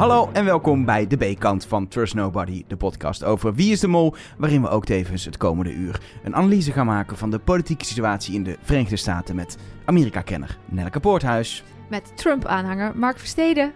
[0.00, 3.88] Hallo en welkom bij de B-kant van Trust Nobody, de podcast over Wie is de
[3.88, 7.84] Mol, waarin we ook tevens het komende uur een analyse gaan maken van de politieke
[7.84, 11.64] situatie in de Verenigde Staten met Amerika-kenner Nelleke Poorthuis.
[11.88, 13.72] Met Trump-aanhanger Mark Versteden.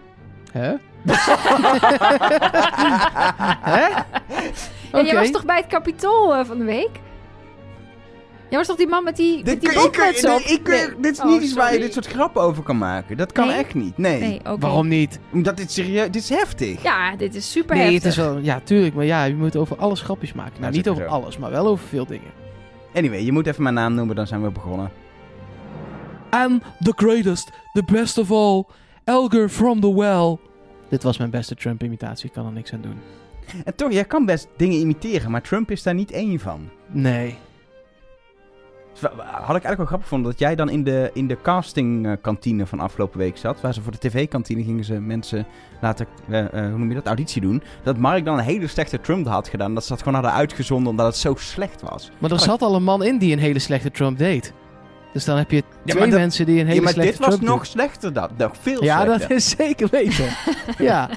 [0.51, 0.67] Hè?
[3.71, 3.87] Hè?
[4.91, 5.05] Oké.
[5.05, 6.99] jij was toch bij het Capitool eh, van de week?
[8.49, 10.39] Jij was toch die man met die, met die botmuts op?
[10.39, 10.87] ik, Nee.
[11.01, 13.17] dit is Oh, niet iets waar je dit soort grappen over kan maken.
[13.17, 13.55] Dat kan Nee?
[13.57, 13.97] echt niet.
[13.97, 14.19] Nee.
[14.19, 14.57] Nee, oké.
[14.59, 15.19] Waarom niet?
[15.33, 16.83] Omdat dit serieus, dit is heftig.
[16.83, 18.03] Ja, dit is super Nee, heftig.
[18.03, 18.37] het is wel...
[18.37, 18.93] Ja, tuurlijk.
[18.95, 20.53] Maar ja, je moet over alles grapjes maken.
[20.59, 21.09] Nou, is niet over zo.
[21.09, 22.31] alles, maar wel over veel dingen.
[22.93, 24.91] Anyway, je moet even mijn naam noemen, dan zijn we begonnen.
[26.29, 28.63] And the greatest, the best of all,
[29.03, 30.37] Elger from the well.
[30.89, 32.25] Dit was mijn beste Trump-imitatie.
[32.27, 32.97] Ik kan er niks aan doen.
[33.65, 36.69] En toch, jij kan best dingen imiteren, maar Trump is daar niet één van.
[36.91, 37.37] Nee.
[39.01, 42.65] Dus Had ik eigenlijk wel grappig gevonden dat jij dan in de, in de castingkantine
[42.65, 43.61] van afgelopen week zat.
[43.61, 45.45] Waar ze voor de tv-kantine gingen ze mensen
[45.81, 47.63] laten, eh, eh, hoe noem je dat, auditie doen.
[47.83, 49.73] Dat Mark dan een hele slechte Trump had gedaan.
[49.73, 52.11] Dat ze dat gewoon hadden uitgezonden omdat het zo slecht was.
[52.19, 52.43] Maar er Oh.
[52.43, 54.53] zat al een man in die een hele slechte Trump deed.
[55.13, 57.35] Dus dan heb je twee dat- mensen die een hele Ja, maar slechte dit was
[57.35, 58.29] Trump nog slechter dan.
[58.37, 59.27] Nog veel Ja, slechter.
[59.27, 60.25] dat is zeker weten.
[60.77, 61.09] ja.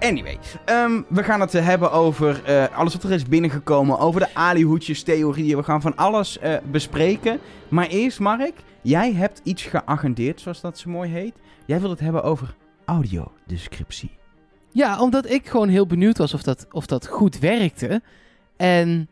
[0.00, 3.98] Anyway, ehm, we gaan het hebben over eh, alles wat er is binnengekomen.
[3.98, 5.56] Over de alihoedjes-theorieën.
[5.56, 7.38] We gaan van alles eh, bespreken.
[7.68, 11.34] Maar eerst, Mark, jij hebt iets geagendeerd, zoals dat zo mooi heet.
[11.66, 14.10] Jij wilt het hebben over audiodescriptie.
[14.70, 18.02] Ja, omdat ik gewoon heel benieuwd was of dat, of dat goed werkte.
[18.56, 19.08] En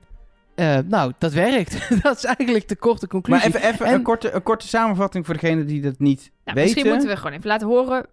[0.55, 1.89] eh, nou, dat werkt.
[2.03, 3.51] dat is eigenlijk de korte conclusie.
[3.51, 6.31] Maar even, even En- een, korte, een korte samenvatting voor degenen die dat niet Nou,
[6.45, 6.63] weten.
[6.63, 8.07] misschien moeten we gewoon even laten horen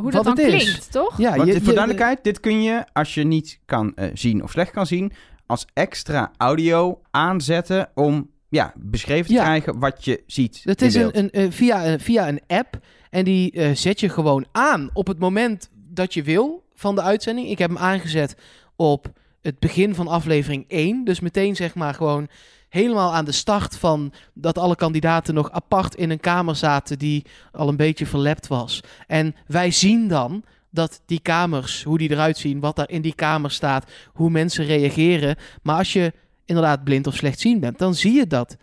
[0.00, 0.62] hoe dat Wat dan het is.
[0.64, 1.18] klinkt, toch?
[1.18, 4.42] ja, Want je- voor je- duidelijkheid, dit kun je, als je niet kan eh, zien
[4.42, 5.12] of slecht kan zien,
[5.46, 9.42] als extra audio aanzetten om ja, beschreven te Ja.
[9.42, 10.60] krijgen wat je ziet.
[10.64, 11.16] Het in is beeld.
[11.16, 12.78] een, een, eh, via, een- via een app.
[13.10, 17.02] En die eh, zet je gewoon aan op het moment dat je wil van de
[17.02, 17.48] uitzending.
[17.48, 18.36] Ik heb hem aangezet
[18.76, 21.04] op het begin van aflevering 1.
[21.04, 22.28] Dus meteen zeg maar gewoon
[22.68, 27.24] helemaal aan de start van dat alle kandidaten nog apart in een kamer zaten die
[27.52, 28.80] al een beetje verlept was.
[29.06, 33.14] En wij zien dan dat die kamers, hoe die eruit zien, wat daar in die
[33.14, 35.36] kamer staat, hoe mensen reageren.
[35.62, 36.12] Maar als je
[36.44, 38.56] inderdaad blind of slechtziend bent, dan zie je dat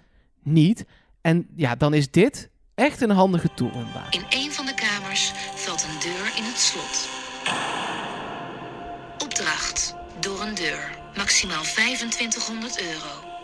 [0.44, 0.86] niet.
[1.22, 3.72] En ja, dan is dit echt een handige tool.
[4.10, 7.10] In een van de kamers valt een deur in het slot.
[9.24, 9.96] Opdracht.
[10.20, 10.90] Door een deur.
[11.16, 13.35] Maximaal 2500 euro.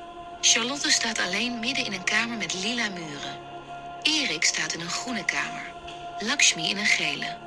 [0.44, 3.40] Charlotte staat alleen midden in een kamer met lila muren.
[4.02, 5.74] Erik staat in een groene kamer.
[6.20, 7.38] Lakshmi in een gele.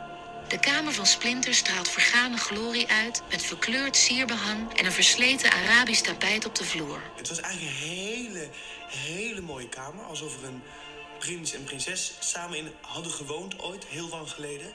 [0.49, 6.00] De kamer van Splinter straalt vergane glorie uit met verkleurd sierbehang en een versleten Arabisch
[6.00, 7.03] tapijt op de vloer.
[7.16, 8.49] Het was eigenlijk een hele,
[8.87, 10.04] hele mooie kamer.
[10.04, 10.62] Alsof er een
[11.19, 14.72] prins en prinses samen in hadden gewoond ooit, heel lang geleden.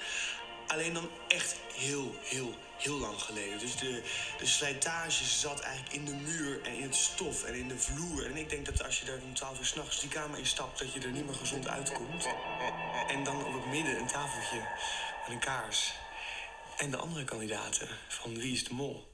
[0.68, 3.60] Alleen dan echt heel, heel, heel lang geleden.
[3.60, 4.02] Dus de,
[4.38, 8.26] de slijtage zat eigenlijk in de muur en in het stof en in de vloer.
[8.26, 10.94] En ik denk dat als je daar om 12 uur s'nachts die kamer instapt, dat
[10.94, 12.28] je er niet meer gezond uitkomt.
[13.08, 15.94] En dan op het midden een tafeltje met een kaars.
[16.78, 19.08] En de andere kandidaten van Wie is de Mol.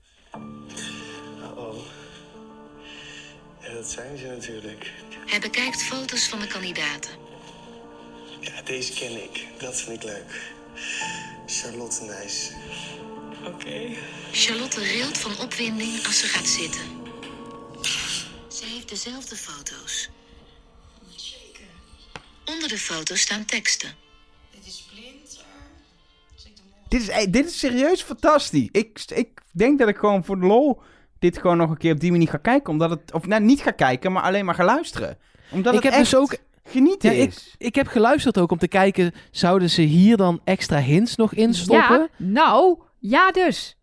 [1.40, 1.86] Uh-oh.
[3.62, 4.92] Ja, dat zijn ze natuurlijk.
[5.26, 7.12] Hij bekijkt foto's van de kandidaten.
[8.40, 9.47] Ja, deze ken ik.
[9.58, 10.53] Dat vind ik leuk.
[11.46, 12.52] Charlotte Nijs.
[13.48, 13.90] Oké.
[14.32, 16.82] Charlotte rilt van opwinding als ze gaat zitten.
[18.48, 20.10] Ze heeft dezelfde foto's.
[22.46, 23.90] Onder de foto's staan teksten.
[26.88, 28.70] Dit is, eh, dit is serieus fantastisch.
[28.72, 30.82] Ik, ik denk dat ik gewoon voor de lol
[31.20, 32.70] dit gewoon nog een keer op die manier ga kijken.
[32.74, 35.18] Omdat het, of nou, niet ga kijken, maar alleen maar ga luisteren.
[35.52, 37.56] Omdat Ik het heb dus echt ook- genieten Ja, ik, is.
[37.58, 41.54] ik heb geluisterd ook om te kijken, zouden ze hier dan extra hints nog in
[41.54, 42.00] stoppen?
[42.00, 42.78] Ja, nou,
[43.10, 43.78] ja dus.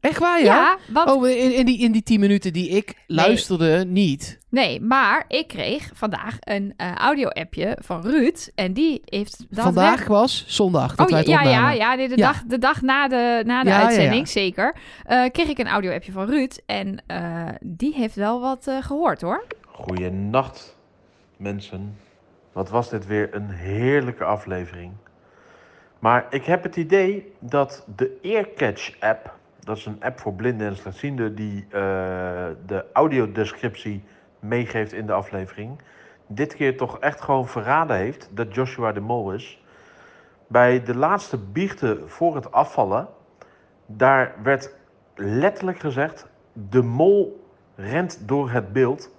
[0.00, 0.78] Echt waar, Ja, ja?
[0.92, 1.10] want...
[1.10, 4.38] Oh, in, in, die, in die tien minuten die ik luisterde, niet.
[4.50, 8.50] Nee, maar ik kreeg vandaag een eh, audio-appje van Ruud.
[8.54, 9.46] En die heeft...
[9.50, 12.16] dat Vandaag weg- was zondag, dat Oh wij ja, het ja, ja, ja nee, de,
[12.16, 12.26] Ja.
[12.32, 14.32] Dag, de dag na de, na de Ja, uitzending, ja.
[14.32, 14.74] zeker.
[15.04, 16.60] eh, kreeg ik een audio-appje van Ruud.
[16.66, 19.44] En eh, die heeft wel wat eh, gehoord hoor.
[19.66, 20.76] Goeienacht,
[21.36, 21.96] mensen.
[22.52, 24.92] Wat was dit weer een heerlijke aflevering.
[26.00, 30.76] Maar ik heb het idee dat de Earcatch-app, dat is een app voor blinden en
[30.76, 31.70] slechtzienden die eh,
[32.66, 34.04] de audiodescriptie
[34.38, 35.80] meegeeft in de aflevering,
[36.26, 39.62] dit keer toch echt gewoon verraden heeft dat Joshua de Mol is.
[40.46, 43.08] Bij de laatste biechten voor het afvallen,
[43.86, 44.74] daar werd
[45.14, 47.44] letterlijk gezegd, de mol
[47.74, 49.10] rent door het beeld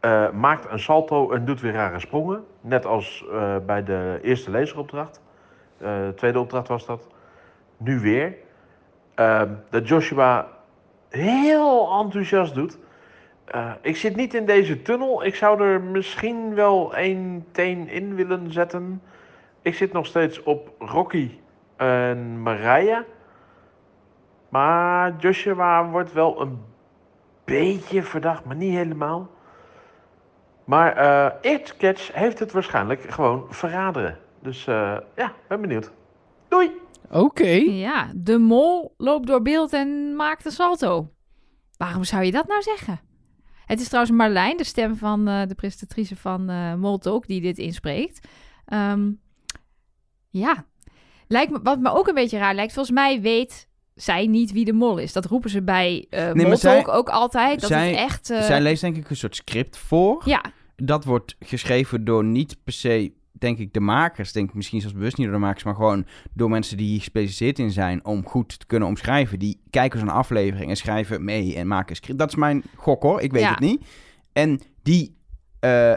[0.00, 2.44] eh, maakt een salto en doet weer rare sprongen.
[2.60, 5.20] Net als eh, bij de eerste lezeropdracht.
[5.82, 7.06] Eh, tweede opdracht was dat.
[7.76, 8.34] Nu weer.
[9.14, 10.48] eh, dat Joshua
[11.08, 12.78] heel enthousiast doet.
[13.44, 15.24] Eh, ik zit niet in deze tunnel.
[15.24, 19.02] Ik zou er misschien wel één teen in willen zetten.
[19.62, 21.38] Ik zit nog steeds op Rocky
[21.76, 23.04] en Marije.
[24.48, 26.64] Maar Joshua wordt wel een
[27.44, 29.28] beetje verdacht, maar niet helemaal.
[30.64, 30.94] Maar
[31.78, 34.18] Catch heeft het waarschijnlijk gewoon verraderen.
[34.42, 35.90] Dus eh, ja, ben benieuwd.
[36.48, 36.70] Doei!
[37.10, 37.48] Oké.
[37.68, 41.12] Ja, de mol loopt door beeld en maakt een salto.
[41.76, 43.00] Waarom zou je dat nou zeggen?
[43.66, 47.58] Het is trouwens Marlijn, de stem van eh, de presentatrice van eh Moltalk, die dit
[47.58, 48.28] inspreekt.
[48.64, 49.10] Ehm,
[50.30, 50.64] ja,
[51.28, 54.64] lijkt me, wat me ook een beetje raar lijkt, volgens mij weet zij niet wie
[54.64, 55.12] de mol is.
[55.12, 57.60] Dat roepen ze bij eh zij- ook altijd.
[57.60, 58.30] Dat zij- het echt...
[58.30, 60.22] eh, Zij leest denk ik een soort script voor.
[60.24, 60.44] ja,
[60.76, 63.12] Dat wordt geschreven door niet per se,
[63.42, 64.32] denk ik, de makers.
[64.32, 66.98] Denk ik misschien zelfs bewust niet door de makers, maar gewoon door mensen die hier
[66.98, 69.38] gespecialiseerd in zijn om goed te kunnen omschrijven.
[69.38, 72.18] Die kijken zo'n aflevering en schrijven mee en maken script.
[72.18, 73.50] Dat is mijn gok hoor, ik weet Ja.
[73.50, 73.84] het niet.
[74.32, 75.20] En die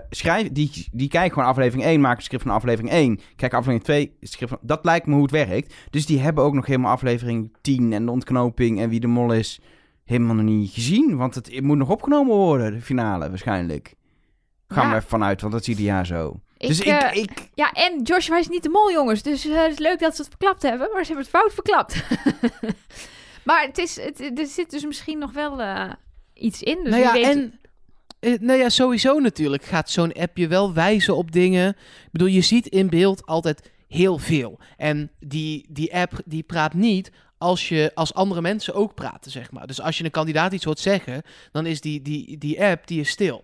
[0.10, 3.20] schrijven, die, die kijken gewoon aflevering 1, maken script van aflevering 1.
[3.36, 4.60] Kijken aflevering 2, script van...
[4.62, 5.74] Dat lijkt me hoe het werkt.
[5.90, 9.34] Dus die hebben ook nog helemaal aflevering 10 en de ontknoping en wie de mol
[9.34, 9.60] is
[10.04, 11.16] helemaal nog niet gezien.
[11.18, 13.94] Want het, het moet nog opgenomen worden, de finale waarschijnlijk.
[14.68, 14.90] Gaan Ja.
[14.90, 16.40] we even vanuit, want dat zie je ja zo.
[16.58, 19.22] Ik, dus ik, eh, ik, ja, en Joshua is niet de mol, jongens.
[19.22, 21.54] Dus eh, het is leuk dat ze het verklapt hebben, maar ze hebben het fout
[21.54, 22.04] verklapt.
[23.48, 25.92] maar het is, het, er zit dus misschien nog wel eh,
[26.34, 26.84] iets in.
[26.84, 27.60] Dus nou ja, weet- en
[28.40, 31.70] nou ja, sowieso natuurlijk gaat zo'n app je wel wijzen op dingen.
[31.70, 34.60] Ik bedoel, je ziet in beeld altijd heel veel.
[34.78, 39.52] En die, die app die praat niet als, je, als andere mensen ook praten, zeg
[39.52, 39.68] maar.
[39.68, 41.22] Dus als je een kandidaat iets hoort zeggen,
[41.52, 43.44] dan is die, die, die app die is stil.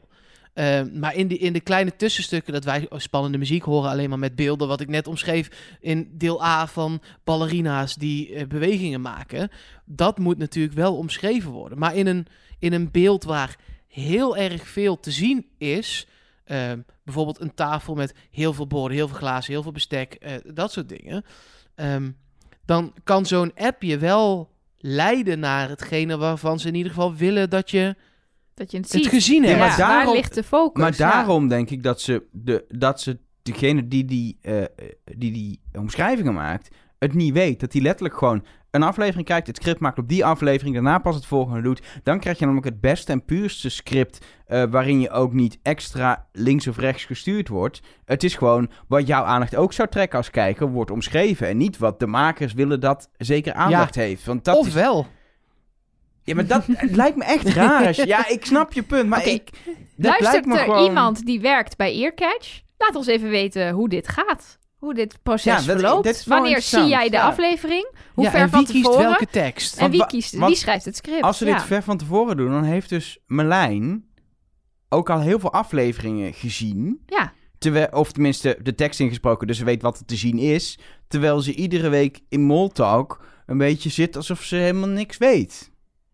[0.53, 4.19] Eh, maar in de, in de kleine tussenstukken dat wij spannende muziek horen, alleen maar
[4.19, 9.50] met beelden, wat ik net omschreef in deel A van ballerina's die eh, bewegingen maken,
[9.86, 11.77] dat moet natuurlijk wel omschreven worden.
[11.77, 12.27] Maar in een,
[12.59, 13.57] in een beeld waar
[13.88, 16.07] heel erg veel te zien is,
[16.44, 16.71] eh,
[17.04, 20.71] bijvoorbeeld een tafel met heel veel borden, heel veel glazen, heel veel bestek, eh, dat
[20.71, 21.25] soort dingen,
[21.75, 22.12] ehm,
[22.65, 27.50] dan kan zo'n app je wel leiden naar hetgene waarvan ze in ieder geval willen
[27.50, 27.95] dat je
[28.61, 29.11] dat je het het ziet.
[29.11, 29.53] gezien hebt.
[29.53, 30.81] Ja, maar Ja, daarom- waar ligt de focus?
[30.83, 31.11] maar Ja.
[31.11, 34.63] daarom denk ik dat ze, de, dat ze degene die die, eh,
[35.17, 37.59] die die omschrijvingen maakt, het niet weet.
[37.59, 41.15] Dat hij letterlijk gewoon een aflevering kijkt, het script maakt op die aflevering, daarna pas
[41.15, 41.81] het volgende doet.
[42.03, 46.27] Dan krijg je namelijk het beste en puurste script, eh, waarin je ook niet extra
[46.31, 47.81] links of rechts gestuurd wordt.
[48.05, 51.47] Het is gewoon wat jouw aandacht ook zou trekken als kijker, wordt omschreven.
[51.47, 54.25] En niet wat de makers willen dat zeker aandacht heeft.
[54.25, 54.73] Want dat is...
[56.23, 57.88] Ja, maar dat het lijkt me echt raar.
[57.88, 59.50] Als je- ja, ik snap je punt, maar ik...
[59.53, 60.83] Dat lijkt Luistert me er gewoon...
[60.85, 62.62] iemand die werkt bij Earcatch?
[62.77, 64.59] Laat ons even weten hoe dit gaat.
[64.77, 66.03] Hoe dit proces Ja, dat- verloopt.
[66.03, 67.23] dat Wanneer zie jij de ja.
[67.27, 67.91] aflevering?
[68.13, 69.06] Hoe ja, ver en van wie kiest tevoren?
[69.07, 69.77] welke tekst?
[69.77, 71.21] En wie, kiest, wie schrijft het script?
[71.21, 74.06] Als ze dit ver van tevoren doen, dan heeft dus Merlijn
[74.89, 77.01] ook al heel veel afleveringen gezien.
[77.06, 77.33] Ja.
[77.57, 80.79] Terwijl, of tenminste de tekst ingesproken, dus ze weet wat er te zien is.
[81.07, 85.70] Terwijl ze iedere week in Moltalk een beetje zit alsof ze helemaal niks weet.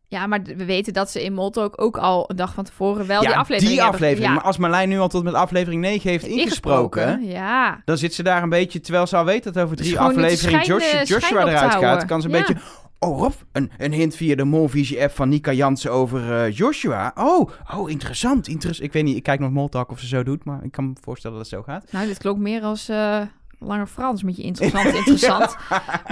[0.10, 3.22] Ja, maar we weten dat ze in Moltalk ook al een dag van tevoren wel
[3.22, 4.28] ja, die aflevering die hebben- aflevering.
[4.28, 7.26] ja, Maar als Merlijn nu al tot met aflevering 9 heeft ingesproken...
[7.26, 7.82] Ja.
[7.86, 10.66] dan zit ze daar een beetje, terwijl ze al weet dat over drie afleveringen
[11.06, 12.56] Joshua, eruit gaat, kan ze een beetje...
[13.00, 17.12] Oh Rob, een, een hint via de Molvisie-app van Nika Jansen over eh, Joshua.
[17.16, 18.88] Oh, oh, interessant, interessant.
[18.88, 20.94] Ik weet niet, ik kijk nog Moltalk of ze zo doet, maar ik kan me
[21.02, 21.92] voorstellen dat het zo gaat.
[21.92, 23.22] Nou, dit klonk meer als eh
[23.60, 25.56] Lange Frans met je interessant, interessant.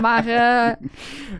[0.01, 0.75] Maar eh,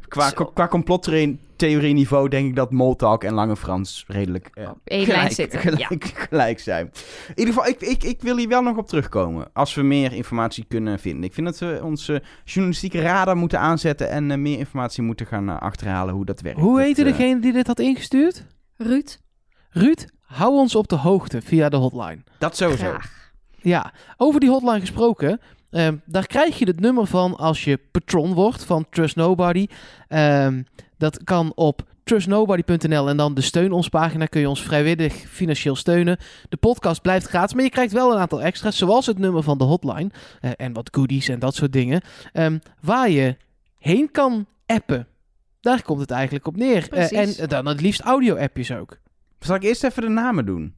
[0.08, 0.46] Qua, Zo.
[0.46, 5.32] qua complottheorie niveau denk ik dat Moltalk en Lange Frans redelijk eh, op één lijn
[5.32, 5.78] zitten.
[5.78, 5.86] Ja.
[5.88, 6.86] gelijk, gelijk zijn.
[7.28, 9.48] In ieder geval, ik, ik, ik wil hier wel nog op terugkomen.
[9.54, 11.24] Als we meer informatie kunnen vinden.
[11.24, 15.60] Ik vind dat we onze journalistieke radar moeten aanzetten en eh, meer informatie moeten gaan
[15.60, 16.60] achterhalen hoe dat werkt.
[16.60, 18.46] Hoe heette degene die dit had ingestuurd?
[18.78, 19.20] Ruud,
[19.70, 22.24] Ruud, hou ons op de hoogte via de hotline.
[22.40, 22.84] Dat sowieso.
[22.90, 23.24] graag.
[23.62, 25.40] Ja, over die hotline gesproken.
[25.76, 29.68] Ehm, daar krijg je het nummer van als je patron wordt van Trust Nobody.
[30.08, 30.64] Ehm,
[30.98, 35.76] dat kan op trustnobody.nl en dan de steun ons pagina kun je ons vrijwillig financieel
[35.76, 36.18] steunen.
[36.50, 39.58] De podcast blijft gratis, maar je krijgt wel een aantal extra's, zoals het nummer van
[39.58, 40.10] de hotline
[40.42, 42.02] eh, en wat goodies en dat soort dingen,
[42.34, 43.38] ehm, waar je
[43.78, 45.08] heen kan appen.
[45.62, 46.88] Daar komt het eigenlijk op neer.
[46.92, 48.98] Eh, en dan het liefst audio-appjes ook.
[49.40, 50.76] Zal ik eerst even de namen doen?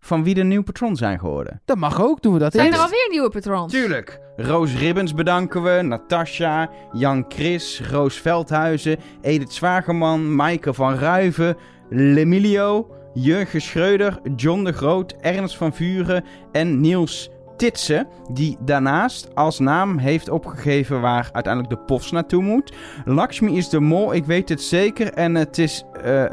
[0.00, 1.60] Van wie de nieuwe patron zijn geworden.
[1.64, 3.72] Dat mag ook, doen we dat Zijn er alweer nieuwe patrons?
[3.72, 4.20] Tuurlijk.
[4.36, 5.82] Roos Ribbens bedanken we.
[5.82, 11.56] Natasja, Jan Chris, Roos Veldhuizen, Edith Zwageman, Maaike van Ruiven,
[11.88, 19.58] Lemilio, Jurgen Schreuder, John de Groot, Ernst van Vuren en Niels Titse, die daarnaast als
[19.58, 22.72] naam heeft opgegeven waar uiteindelijk de post naartoe moet.
[23.04, 25.12] Lakshmi is de mol, ik weet het zeker.
[25.12, 26.24] En het is eh,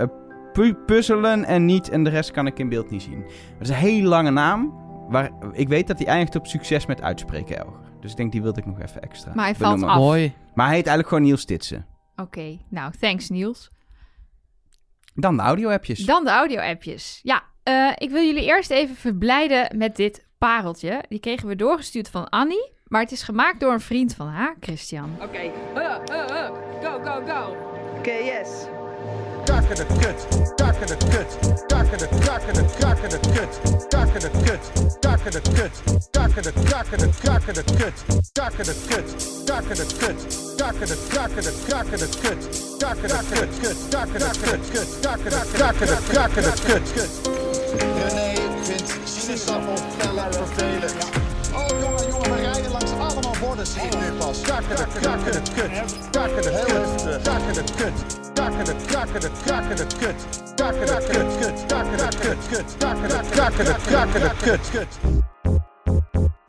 [0.55, 3.23] pu- puzzelen en niet, en de rest kan ik in beeld niet zien.
[3.23, 4.73] Het is een hele lange naam,
[5.09, 7.79] waar ik weet dat hij eindigt op succes met uitspreken, Elger.
[7.99, 9.97] Dus ik denk, die wilde ik nog even extra Maar hij valt af.
[9.97, 10.33] Mooi.
[10.53, 11.85] Maar hij heet eigenlijk gewoon Niels Titsen.
[12.15, 13.71] Oké, nou, thanks Niels.
[15.13, 16.05] Dan de audio-appjes.
[16.05, 17.19] Dan de audio-appjes.
[17.23, 21.03] Ja, eh, ik wil jullie eerst even verblijden met dit pareltje.
[21.09, 24.55] Die kregen we doorgestuurd van Annie, maar het is gemaakt door een vriend van haar,
[24.59, 25.15] Christian.
[25.21, 26.49] Oké, uh, uh, uh.
[26.83, 27.55] go, go, go.
[27.97, 28.67] Oké, yes.
[29.45, 30.19] Kakken de kut,
[30.55, 31.29] kakken de kut,
[31.67, 33.53] kakken de kakken de kakken de kut,
[33.89, 34.63] kakken de kut,
[34.99, 35.71] kakken de kut,
[36.11, 37.93] kakken de kakken de kakken de kut,
[38.33, 39.07] kakken de kut,
[39.45, 40.19] kakken de kut,
[40.55, 42.41] kakken de kakken de kakken de kut,
[42.77, 46.93] kakken de kut, kut, kakken de kut, kut, kakken de kakken de kakken de kut,
[46.93, 47.09] kut.
[47.99, 48.33] René
[48.63, 50.95] vindt sinaasappel pellen vervelend.
[51.53, 52.34] Oh jongen, jongen, we rijden langs
[53.63, 54.41] zie ik nu pas.
[54.41, 55.71] Kakken de kakken de kut,
[56.11, 57.93] kakken de kut, kakken de kut.
[58.33, 60.15] Kakken de kakken de kakken de kut.
[60.55, 62.77] Kakken de kut, kut, kakken de kut, kut.
[62.77, 64.87] Kakken de kakken de kakken de kut, kut.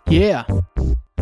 [0.05, 0.45] Yeah.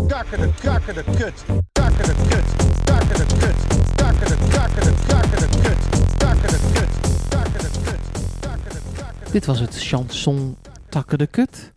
[0.09, 1.45] Kakken de kakken de kut.
[1.73, 2.47] Kakken de kut.
[2.85, 3.57] Kakken de kut.
[3.97, 5.79] Kakken de kakken de kakken de kut.
[6.17, 6.89] Kakken de kut.
[7.29, 8.01] Kakken de kut.
[8.41, 10.57] Kakken de kakken de Dit was het chanson
[10.89, 11.73] Takken de Kut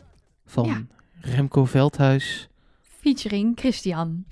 [0.46, 0.82] van Ja.
[1.22, 2.50] Remco Veldhuis.
[3.08, 4.26] Featuring Christian.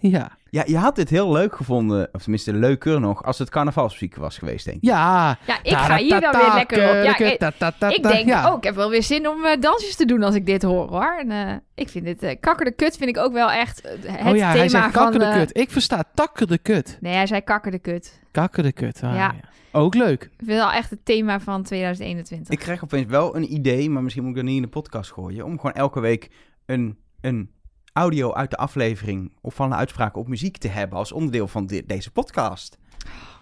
[0.00, 0.36] Ja.
[0.50, 4.38] Ja, je had dit heel leuk gevonden, of tenminste leuker nog, als het carnavalsmuziek was
[4.38, 4.82] geweest, denk ik.
[4.82, 5.38] Ja.
[5.46, 7.04] Ja, ik ga hier dan weer lekker op.
[7.04, 8.50] Ja, ik, ik denk, ja.
[8.50, 10.88] oh, ik heb wel weer zin om eh, dansjes te doen als ik dit hoor,
[10.88, 11.16] hoor.
[11.18, 14.04] En, eh, ik vind dit, eh kakker de kut vind ik ook wel echt het
[14.04, 15.20] oh ja, thema hij zei kakken van...
[15.20, 15.56] de eh, kut.
[15.56, 16.98] Ik versta takken de kut.
[17.00, 18.20] Nee, hij zei kakker de kut.
[18.30, 19.02] Kakken de kut.
[19.02, 19.16] Ah, Ja.
[19.16, 19.34] ja.
[19.72, 20.22] Ook leuk.
[20.22, 22.54] Ik vind wel echt het thema van 2021.
[22.54, 25.12] Ik krijg opeens wel een idee, maar misschien moet ik dat niet in de podcast
[25.12, 26.30] gooien, om gewoon elke week
[26.66, 27.50] een, een
[27.98, 31.66] audio uit de aflevering of van de uitspraken op muziek te hebben als onderdeel van
[31.86, 32.78] deze podcast.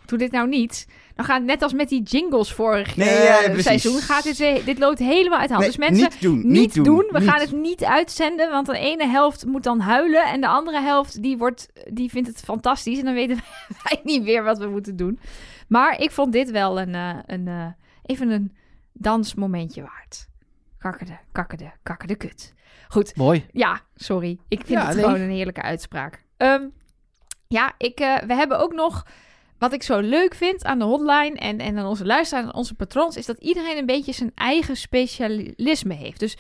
[0.07, 0.89] Doe dit nou niet.
[1.15, 4.01] Dan gaat het net als met die jingles vorig Nee, eh, ja, seizoen.
[4.01, 5.67] Gaat dit, weer- dit loopt helemaal uit de hand.
[5.67, 7.09] Nee, dus mensen, niet doen, niet niet doen, doen.
[7.11, 7.29] We niet.
[7.29, 11.23] gaan het niet uitzenden, want de ene helft moet dan huilen en de andere helft
[11.23, 12.99] die, wordt, die vindt het fantastisch.
[12.99, 13.37] En dan weten
[13.85, 15.19] wij niet meer wat we moeten doen.
[15.69, 17.67] Maar ik vond dit wel een, eh, een, eh,
[18.03, 18.57] even een
[18.93, 20.29] dansmomentje waard.
[20.79, 22.55] Kakkerde, kakkerde, kakkerde kut.
[22.89, 23.47] Goed, Mooi.
[23.53, 24.39] ja, sorry.
[24.49, 25.05] Ik vind Ja, het nee.
[25.05, 26.25] gewoon een heerlijke uitspraak.
[26.37, 26.67] Ehm,
[27.49, 29.07] ja, ik, eh, we hebben ook nog...
[29.59, 32.75] Wat ik zo leuk vind aan de hotline en, en aan onze luisteraars en onze
[32.75, 33.17] patrons...
[33.17, 36.21] is dat iedereen een beetje zijn eigen specialisme heeft.
[36.21, 36.37] Dus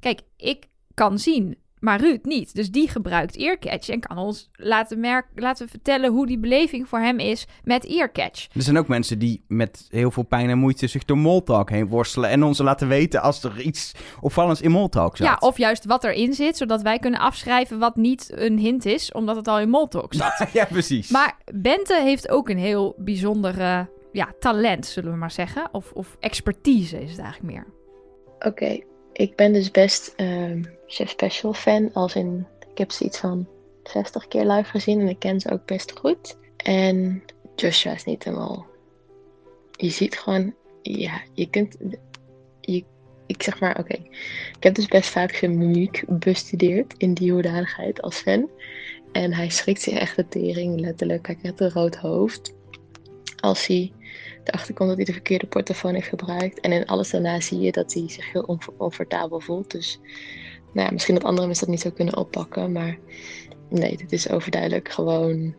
[0.00, 2.54] kijk, ik kan zien, maar Ruud niet.
[2.54, 6.10] Dus die gebruikt earcatch en kan ons laten, merk, laten vertellen...
[6.10, 8.46] hoe die beleving voor hem is met earcatch.
[8.54, 11.88] Er zijn ook mensen die met heel veel pijn en moeite zich door Moltalk heen
[11.88, 15.26] worstelen en ons laten weten als er iets opvallends in Moltalk zat.
[15.26, 19.12] Ja, of juist wat erin zit, zodat wij kunnen afschrijven wat niet een hint is...
[19.12, 20.48] omdat het al in Moltalk zat.
[20.52, 21.10] ja, precies.
[21.10, 23.80] Maar Bente heeft ook een heel bijzonder eh,
[24.12, 25.68] ja, talent, zullen we maar zeggen.
[25.72, 27.66] Of, of expertise is het eigenlijk meer.
[28.38, 28.78] Oké,
[29.16, 31.92] ik ben dus best ehm, Chef Special fan.
[31.92, 33.46] Als in, ik heb ze iets van
[33.82, 36.36] 60 keer live gezien en ik ken ze ook best goed.
[36.56, 37.22] En
[37.54, 38.66] Joshua is niet helemaal.
[39.70, 41.76] Je ziet gewoon, ja, je kunt.
[42.60, 42.84] Je,
[43.26, 43.94] ik zeg maar, oké.
[44.56, 48.48] Ik heb dus best vaak zijn mimiek bestudeerd in die hoedanigheid als fan.
[49.12, 51.26] En hij schrikt zich echt de tering, letterlijk.
[51.26, 52.54] Hij krijgt een rood hoofd.
[53.36, 53.92] Als hij
[54.44, 56.60] erachter komt dat hij de verkeerde portofoon heeft gebruikt.
[56.60, 59.70] En in alles daarna zie je dat hij zich heel oncomfortabel voelt.
[59.70, 60.00] Dus
[60.72, 62.72] nou ja, misschien dat andere mensen dat niet zo kunnen oppakken.
[62.72, 62.98] Maar
[63.70, 65.54] nee, dit is overduidelijk gewoon...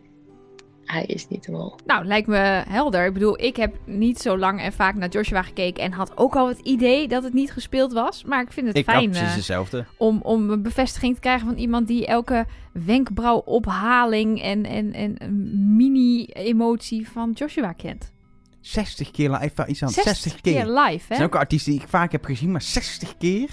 [0.88, 1.74] Hij is niet de mol.
[1.86, 3.06] Nou, lijkt me helder.
[3.06, 5.82] Ik bedoel, ik heb niet zo lang en vaak naar Joshua gekeken...
[5.82, 8.24] en had ook al het idee dat het niet gespeeld was.
[8.24, 9.86] Maar ik vind het ik fijn precies eh, hetzelfde.
[9.98, 11.86] om, om een bevestiging te krijgen van iemand...
[11.86, 18.12] die elke wenkbrauwophaling en, en, en een mini-emotie van Joshua kent.
[18.60, 20.60] 60 keer live, iets aan 60, 60, keer keer.
[20.62, 21.14] Er live, hè?
[21.14, 23.50] zijn ook artiesten die ik vaak heb gezien, maar 60 keer?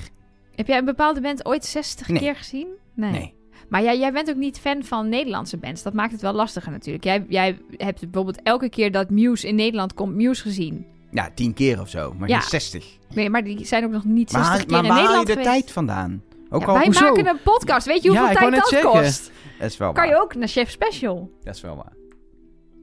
[0.56, 2.20] Heb jij een bepaalde band ooit 60 Nee.
[2.20, 2.68] keer gezien?
[2.94, 3.35] Nee.
[3.70, 5.84] Maar jij, jij bent ook niet fan van Nederlandse bands.
[5.84, 7.04] Dat maakt het wel lastiger natuurlijk.
[7.04, 10.86] Jij, jij hebt bijvoorbeeld elke keer dat Muse in Nederland komt, Muse gezien.
[11.12, 12.40] Ja, 10 keer of zo, maar Ja.
[12.40, 12.98] geen 60.
[13.14, 15.18] Nee, maar die zijn ook nog niet 60 Maar, keer maar in waar haal je
[15.18, 16.24] Nederland de tijd vandaan?
[16.50, 17.06] Ook Ja, al, wij hoezo?
[17.06, 17.86] maken een podcast.
[17.88, 18.90] Weet je hoeveel tijd dat zeggen.
[18.90, 19.32] kost?
[19.60, 20.14] dat is wel Kan waar.
[20.16, 21.32] je ook naar Chef Special.
[21.44, 21.94] Dat is wel waar.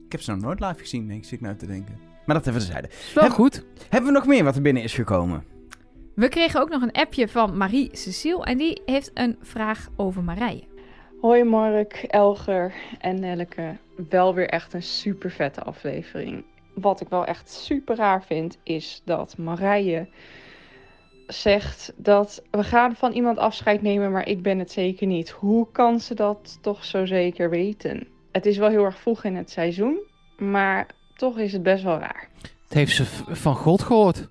[0.05, 1.99] Ik heb ze nog nooit live gezien, denk ik, zit ik nou te denken.
[2.25, 2.89] Maar dat even terzijde.
[3.13, 3.63] Wel Heb- goed.
[3.89, 5.43] Hebben we nog meer wat er binnen is gekomen?
[6.15, 8.43] We kregen ook nog een appje van Marie Cecile.
[8.43, 10.63] En die heeft een vraag over Marije.
[11.23, 13.77] Hoi Mark, Elger en Nelleke.
[14.09, 16.43] Wel weer echt een super vette aflevering.
[16.73, 20.07] Wat ik wel echt super raar vind, is dat Marije
[21.27, 25.29] zegt dat we gaan van iemand afscheid nemen, maar ik ben het zeker niet.
[25.29, 28.07] Hoe kan ze dat toch zo zeker weten?
[28.31, 29.97] Het is wel heel erg vroeg in het seizoen,
[30.37, 32.29] maar toch is het best wel raar.
[32.63, 34.27] Het heeft ze van God gehoord.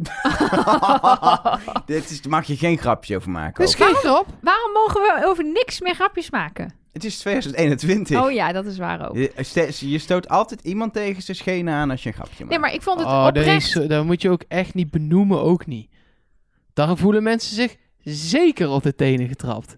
[1.86, 3.64] Dit is, daar mag je geen grapje over maken.
[3.66, 3.72] Ook.
[3.76, 4.26] geen grap.
[4.40, 6.74] Waarom mogen we over niks meer grapjes maken?
[6.92, 8.22] Het is 2021.
[8.24, 9.16] Oh ja, dat is waar ook.
[9.16, 12.50] Je, ste- je stoot altijd iemand tegen zijn schenen aan als je een grapje maakt.
[12.50, 13.76] Nee, maar ik vond het Oh, oprecht...
[13.76, 15.90] is, dat moet je ook echt niet benoemen, ook niet.
[16.74, 19.76] Dan voelen mensen zich zeker op de tenen getrapt.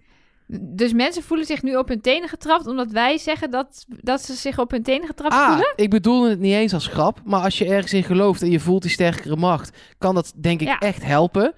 [0.61, 2.67] Dus mensen voelen zich nu op hun tenen getrapt...
[2.67, 5.73] omdat wij zeggen dat, dat ze zich op hun tenen getrapt Ah, voelen?
[5.75, 8.59] ik bedoel het niet eens als grap, maar als je ergens in gelooft en je
[8.59, 10.79] voelt die sterkere macht, kan dat denk ik Ja.
[10.79, 11.53] echt helpen.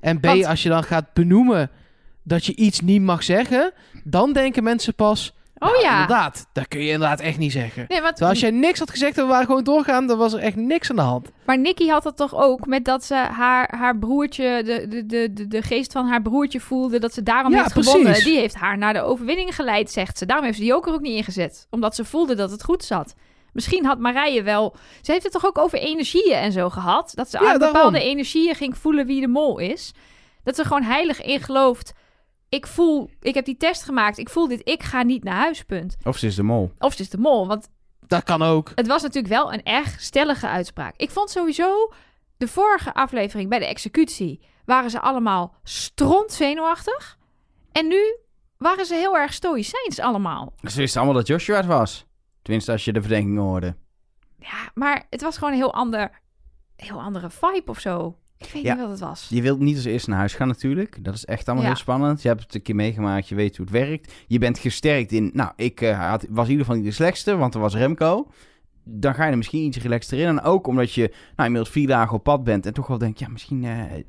[0.00, 1.70] En B, Want- als je dan gaat benoemen
[2.22, 3.72] dat je iets niet mag zeggen,
[4.04, 5.92] dan denken mensen pas, Oh nou, ja.
[6.00, 7.84] inderdaad, dat kun je inderdaad echt niet zeggen.
[7.88, 10.38] Nee, want, als jij niks had gezegd en we waren gewoon doorgaan, dan was er
[10.38, 11.30] echt niks aan de hand.
[11.46, 15.32] Maar Nikki had dat toch ook met dat ze haar, haar broertje, de, de, de,
[15.32, 18.24] de, de geest van haar broertje voelde, dat ze daarom Ja, heeft gewonnen.
[18.24, 20.26] Die heeft haar naar de overwinning geleid, zegt ze.
[20.26, 21.66] Daarom heeft ze die ook er ook niet ingezet.
[21.70, 23.14] Omdat ze voelde dat het goed zat.
[23.52, 24.74] Misschien had Marije wel...
[25.02, 27.12] Ze heeft het toch ook over energieën en zo gehad?
[27.14, 28.10] Dat ze Ja, aan bepaalde daarom.
[28.10, 29.92] energieën ging voelen wie de mol is.
[30.44, 31.92] Dat ze gewoon heilig in gelooft.
[32.54, 33.10] Ik voel...
[33.20, 34.18] Ik heb die test gemaakt.
[34.18, 34.60] Ik voel dit.
[34.68, 35.96] Ik ga niet naar huis, punt.
[36.04, 36.72] Of ze is de mol.
[36.78, 37.46] Of ze is de mol.
[37.46, 37.68] Want
[38.06, 38.72] Dat kan ook.
[38.74, 40.94] het was natuurlijk wel een erg stellige uitspraak.
[40.96, 41.92] Ik vond sowieso
[42.36, 47.18] de vorige aflevering bij de executie waren ze allemaal stront zenuwachtig.
[47.72, 48.16] En nu
[48.56, 50.52] waren ze heel erg stoïcijns allemaal.
[50.70, 52.06] Ze wisten allemaal dat Joshua het was.
[52.42, 53.76] Tenminste, als je de verdenkingen hoorde.
[54.38, 56.20] Ja, maar het was gewoon een heel ander,
[56.76, 58.16] heel andere vibe of zo.
[58.46, 58.72] Ik weet Ja.
[58.72, 59.26] niet wat het was.
[59.30, 61.04] Je wilt niet als eerste naar huis gaan natuurlijk.
[61.04, 61.70] Dat is echt allemaal Ja.
[61.70, 62.22] heel spannend.
[62.22, 64.12] Je hebt het een keer meegemaakt, je weet hoe het werkt.
[64.26, 65.30] Je bent gesterkt in...
[65.34, 68.26] Nou, ik eh, had, was in ieder geval niet de slechtste, want er was Remco.
[68.84, 70.26] Dan ga je er misschien iets relaxter in.
[70.26, 73.18] En ook omdat je nou, inmiddels vier dagen op pad bent en toch wel denkt...
[73.18, 73.64] Ja, misschien...
[73.64, 74.00] eh, eh,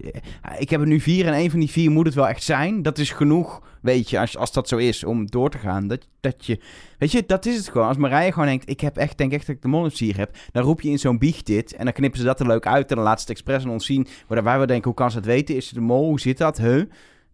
[0.57, 2.81] ik heb er nu vier en één van die vier moet het wel echt zijn.
[2.81, 5.87] Dat is genoeg, weet je, als, als dat zo is, om door te gaan.
[5.87, 6.59] Dat, dat je...
[6.97, 7.87] Weet je, dat is het gewoon.
[7.87, 10.35] Als Marije gewoon denkt, ik heb echt, denk echt dat ik de mollensier heb.
[10.51, 11.75] Dan roep je in zo'n biecht dit.
[11.75, 12.89] En dan knippen ze dat er leuk uit.
[12.89, 14.07] En dan laat ze het expres aan ons zien.
[14.27, 15.55] Waar wij denken, hoe kan ze het weten?
[15.55, 16.05] Is ze de mol?
[16.05, 16.57] Hoe zit dat?
[16.57, 16.83] Huh?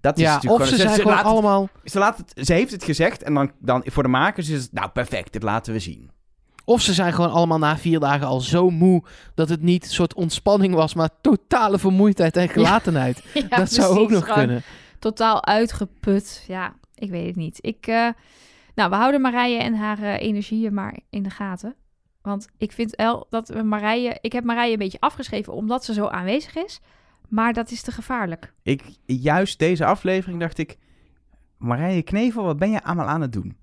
[0.01, 0.88] Dat is Ja, natuurlijk of ze gewoon...
[0.89, 1.69] zijn gewoon laat het- allemaal...
[1.83, 3.23] ze, laat het, ze heeft het gezegd.
[3.23, 6.09] En dan, dan voor de makers is het, nou perfect, dit laten we zien.
[6.65, 9.03] Of ze zijn gewoon allemaal na vier dagen al zo moe
[9.35, 13.23] dat het niet een soort ontspanning was, maar totale vermoeidheid en gelatenheid.
[13.49, 14.63] Ja, dat zou ook nog gewoon kunnen.
[14.99, 16.43] Totaal uitgeput.
[16.47, 17.57] Ja, ik weet het niet.
[17.62, 18.09] Ik, eh,
[18.75, 21.75] nou, we houden Marije en haar eh, energieën maar in de gaten.
[22.21, 24.17] Want ik vind wel dat we Marije...
[24.21, 26.79] Ik heb Marije een beetje afgeschreven omdat ze zo aanwezig is.
[27.29, 28.53] Maar dat is te gevaarlijk.
[28.63, 30.77] Ik, juist deze aflevering dacht ik...
[31.57, 33.57] Marije Knevel, wat ben je allemaal aan het doen?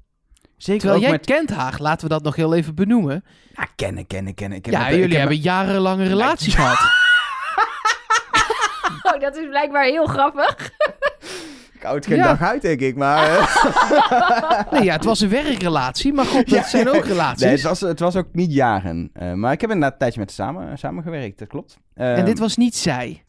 [0.56, 1.26] Zeker Terwijl ook jij met...
[1.26, 3.24] kent haar, laten we dat nog heel even benoemen.
[3.54, 4.58] Ja, kennen, kennen, kennen.
[4.58, 6.78] Ik heb Ja, met- ik jullie heb hebben jarenlang een relatie gehad.
[9.02, 10.70] Oh, dat is blijkbaar heel grappig.
[11.86, 12.22] Geen Ja.
[12.24, 12.96] dag uit, denk ik.
[12.96, 13.38] Maar...
[13.38, 16.68] eh, Nee, ja, het was een werkrelatie, maar god, dat Ja.
[16.68, 17.42] zijn ook relaties.
[17.42, 19.10] Nee, het was, het was ook niet jaren.
[19.12, 21.76] Eh, maar ik heb inderdaad een tijdje met haar samen, samengewerkt, dat klopt.
[21.94, 23.24] En Ehm, dit was niet zij.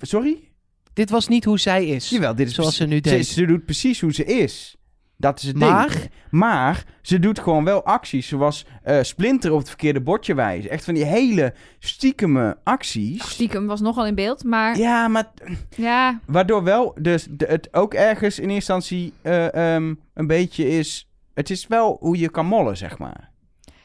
[0.00, 0.48] Sorry?
[0.92, 2.08] Dit was niet hoe zij is.
[2.10, 3.26] Jawel, dit is Zoals ze nu deed.
[3.26, 4.76] Ze, ze doet precies hoe ze is.
[5.16, 5.90] Dat is het Maar?
[5.90, 6.10] ding.
[6.30, 10.70] Maar ze doet gewoon wel acties zoals eh, Splinter op het verkeerde bordje wijzen.
[10.70, 13.30] Echt van die hele stiekeme acties.
[13.30, 15.30] Stiekem was nogal in beeld, maar Ja, maar
[15.76, 20.68] ja, waardoor wel dus de, het ook ergens in eerste instantie eh, ehm, een beetje
[20.68, 21.08] is...
[21.34, 23.32] Het is wel hoe je kan mollen, zeg maar.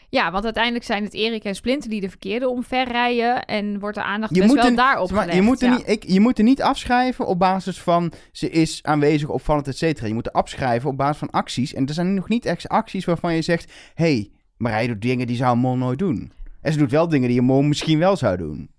[0.10, 3.46] Ja, want uiteindelijk zijn het Erik en Splinter die de verkeerde omverrijden.
[3.46, 5.40] En wordt de aandacht Je best moet wel er- daarop Zeg maar, gelegd.
[5.42, 5.76] je, moet er ja.
[5.78, 9.78] niet, ik, je moet er niet afschrijven op basis van ze is aanwezig, opvallend, et
[9.78, 10.08] cetera.
[10.08, 11.74] Je moet er afschrijven op basis van acties.
[11.74, 13.72] En er zijn nog niet echt acties waarvan je zegt...
[13.94, 16.32] Hé, hey, Marije doet dingen die zou een mol nooit doen.
[16.62, 18.70] En ze doet wel dingen die een mol misschien wel zou doen.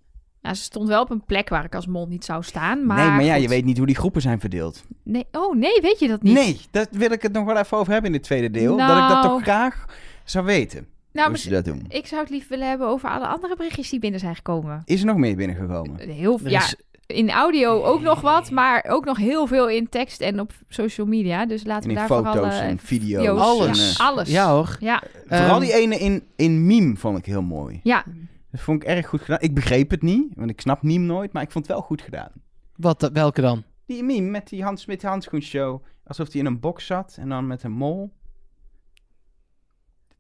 [0.43, 2.87] Ja, ze stond wel op een plek waar ik als mol niet zou staan.
[2.87, 3.43] Maar nee, maar ja, goed.
[3.43, 4.85] je weet niet hoe die groepen zijn verdeeld.
[5.05, 6.35] Nee, oh nee, weet je dat niet?
[6.35, 8.77] Nee, daar wil ik het nog wel even over hebben in dit tweede deel.
[8.77, 9.23] Dat ik dat Nou.
[9.23, 9.85] toch graag
[10.25, 10.87] zou weten.
[11.13, 11.85] Nou, hoe ze maar dat doen.
[11.89, 14.83] ik zou het lief willen hebben over alle andere berichtjes die binnen zijn gekomen.
[14.85, 15.99] Is er nog meer binnengekomen?
[16.09, 16.63] Heel, Er ja,
[17.07, 21.07] in audio ook nog wat, maar ook nog heel veel in tekst en op social
[21.07, 21.47] media.
[21.47, 22.51] Dus laten En we daar foto's vooral...
[22.51, 23.21] eh, en video's.
[23.25, 23.97] video's, Alles.
[23.97, 24.29] Ja, alles.
[24.31, 24.77] Ja hoor.
[24.81, 27.81] Ja, Vooral Ehm, die ene in, in meme vond ik heel mooi.
[27.83, 28.05] ja.
[28.53, 29.41] Dat vond ik erg goed gedaan.
[29.41, 32.03] Ik begreep het niet, want ik snap meme nooit, maar ik vond het wel goed
[32.03, 32.31] gedaan.
[32.77, 33.63] Wat, welke dan?
[33.87, 35.83] Die meme met die Hans met die handschoenshow.
[36.07, 38.13] Alsof hij in een box zat en dan met een mol.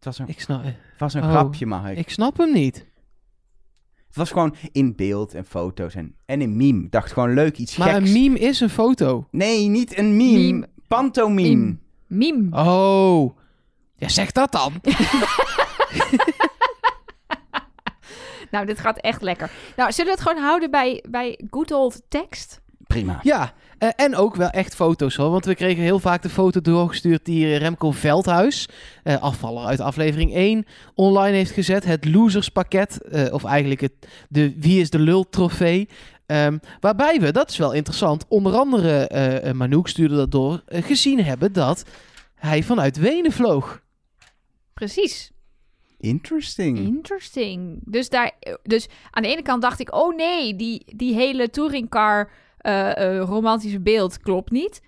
[0.00, 1.96] Het was een, Ik snap, het was een Oh, grapje, Mark.
[1.98, 2.76] ik snap hem niet.
[4.06, 6.84] Het was gewoon in beeld en foto's en, en een meme.
[6.84, 8.06] Ik dacht gewoon leuk, iets Maar geks.
[8.06, 9.26] een meme is een foto.
[9.30, 10.38] Nee, niet een meme.
[10.38, 10.68] Meme.
[10.88, 11.76] Pantomime.
[12.06, 12.40] Meme.
[12.42, 12.56] Meme.
[12.70, 13.36] Oh.
[13.96, 14.72] Ja, zeg dat dan.
[18.50, 19.50] Nou, dit gaat echt lekker.
[19.76, 22.59] Nou, zullen we het gewoon houden bij, bij good old tekst?
[22.90, 23.18] Prima.
[23.22, 25.30] Ja, eh, en ook wel echt foto's hoor.
[25.30, 28.68] Want we kregen heel vaak de foto doorgestuurd die eh, Remco Veldhuis,
[29.02, 31.84] eh, afvaller uit aflevering 1, online heeft gezet.
[31.84, 33.92] Het loserspakket, eh, of eigenlijk het,
[34.28, 35.88] de Wie is de Lul trofee.
[36.26, 41.52] Ehm, waarbij we, dat is wel interessant, onder andere Manouk stuurde dat door, gezien hebben
[41.52, 41.84] dat
[42.34, 43.82] hij vanuit Wenen vloog.
[44.74, 45.32] Precies.
[45.98, 46.78] Interesting.
[46.78, 47.78] Interesting.
[47.84, 52.30] Dus, daar, dus aan de ene kant dacht ik, oh nee, die, die hele touringcar
[52.60, 54.80] eh, eh, romantische beeld klopt niet.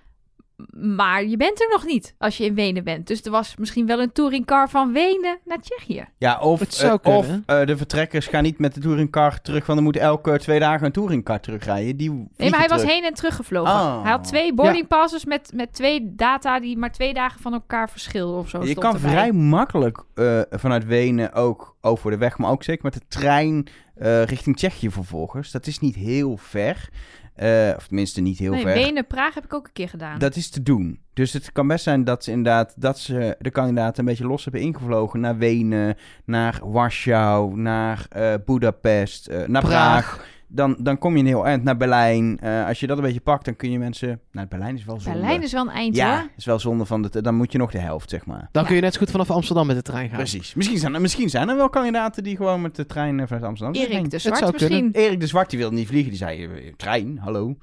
[0.76, 3.06] Maar je bent er nog niet als je in Wenen bent.
[3.06, 6.04] Dus er was misschien wel een touringcar van Wenen naar Tsjechië.
[6.18, 9.66] Ja, of, Het zou eh, of eh, de vertrekkers gaan niet met de touringcar terug,
[9.66, 11.96] want dan moet elke twee dagen een touringcar terugrijden.
[11.96, 13.72] Die Nee, maar hij was heen en terug gevlogen.
[13.72, 14.02] Oh.
[14.02, 17.90] Hij had twee boarding passes met, met twee data die maar twee dagen van elkaar
[17.90, 18.64] verschilden of zo.
[18.64, 19.10] Je kan erbij.
[19.10, 23.66] vrij makkelijk eh, vanuit Wenen ook over de weg, maar ook zeker met de trein
[23.94, 25.50] eh, richting Tsjechië vervolgens.
[25.50, 26.88] Dat is niet heel ver.
[27.34, 28.74] Eh, of tenminste niet heel Nee, ver.
[28.74, 30.18] Wenen-Praag heb ik ook een keer gedaan.
[30.18, 31.00] Dat is te doen.
[31.14, 34.44] Dus het kan best zijn dat ze inderdaad dat ze de kandidaten een beetje los
[34.44, 40.14] hebben ingevlogen naar Wenen, naar Warschau, naar eh Budapest, eh, naar Praag.
[40.14, 40.30] Praag.
[40.54, 42.38] Dan, dan kom je een heel eind naar Berlijn.
[42.40, 44.20] Eh, als je dat een beetje pakt, dan kun je mensen.
[44.32, 45.18] Nou, Berlijn is wel zonde.
[45.18, 46.28] Berlijn is wel een eind ja, hoor.
[46.36, 47.22] is wel zonde van de.
[47.22, 48.48] Dan moet je nog de helft, zeg maar.
[48.52, 48.68] Dan Ja.
[48.68, 50.16] kun je net zo goed vanaf Amsterdam met de trein gaan.
[50.16, 50.54] Precies.
[50.54, 53.44] Misschien zijn, er, misschien zijn er wel kandidaten die gewoon met de trein eh, vanuit
[53.44, 53.88] Amsterdam zijn.
[53.90, 54.82] Erik de zou Zwart kunnen.
[54.84, 55.02] misschien.
[55.04, 56.10] Erik de Zwart die wilde niet vliegen.
[56.10, 57.56] Die zei: eh, trein, hallo.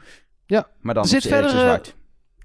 [0.46, 0.68] Ja.
[0.82, 1.96] Maar dan zit is Erik de verder, eh, Zwart.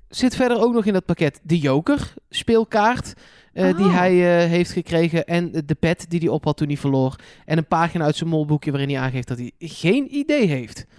[0.08, 3.14] Zit verder ook nog in dat pakket de Joker speelkaart.
[3.54, 3.94] Eh, Die Oh.
[3.94, 5.24] hij eh, heeft gekregen.
[5.24, 7.16] En de pet die hij op had toen hij verloor.
[7.44, 10.84] En een pagina uit zijn molboekje waarin hij aangeeft dat hij geen idee heeft.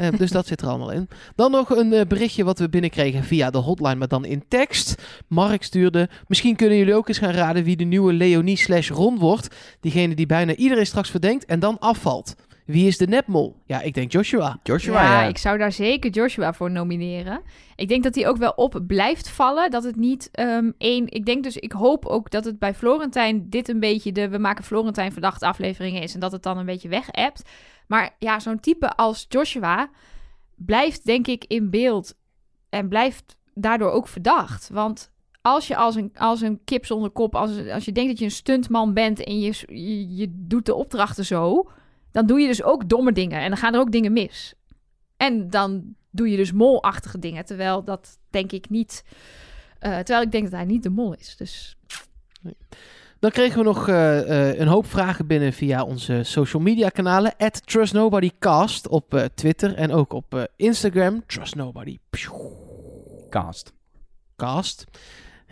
[0.00, 1.08] Eh, dus dat zit er allemaal in.
[1.34, 5.02] Dan nog een berichtje wat we binnenkregen via de hotline, maar dan in tekst.
[5.28, 6.08] Mark stuurde.
[6.26, 9.56] Misschien kunnen jullie ook eens gaan raden wie de nieuwe Leonie slash Ron wordt.
[9.80, 12.34] Diegene die bijna iedereen straks verdenkt en dan afvalt.
[12.64, 13.56] Wie is de nepmol?
[13.64, 14.58] Ja, ik denk Joshua.
[14.62, 15.28] Joshua, ja, ja.
[15.28, 17.40] ik zou daar zeker Joshua voor nomineren.
[17.76, 19.70] Ik denk dat hij ook wel op blijft vallen.
[19.70, 21.08] Dat het niet ehm, één...
[21.08, 24.28] Ik denk dus, ik hoop ook dat het bij Florentijn dit een beetje de...
[24.28, 26.14] We maken Florentijn verdachte afleveringen is.
[26.14, 27.48] En dat het dan een beetje weg appt.
[27.86, 29.90] Maar ja, zo'n type als Joshua
[30.56, 32.14] blijft denk ik in beeld.
[32.68, 34.68] En blijft daardoor ook verdacht.
[34.72, 37.34] Want als je als een, als een kip zonder kop...
[37.34, 40.74] Als, als je denkt dat je een stuntman bent en je, je, je doet de
[40.74, 41.70] opdrachten zo...
[42.12, 43.40] Dan doe je dus ook domme dingen.
[43.40, 44.54] En dan gaan er ook dingen mis.
[45.16, 47.44] En dan doe je dus molachtige dingen.
[47.44, 49.04] Terwijl dat denk ik niet.
[49.78, 51.36] eh, terwijl ik denk dat hij niet de mol is.
[51.36, 51.76] Dus
[53.18, 57.34] Dan kregen we nog eh, eh, een hoop vragen binnen via onze social media kanalen.
[57.36, 61.26] At TrustNobodyCast op eh, Twitter en ook op eh, Instagram.
[61.26, 61.98] Trustnobody.
[63.30, 63.72] Cast.
[64.36, 64.84] Cast.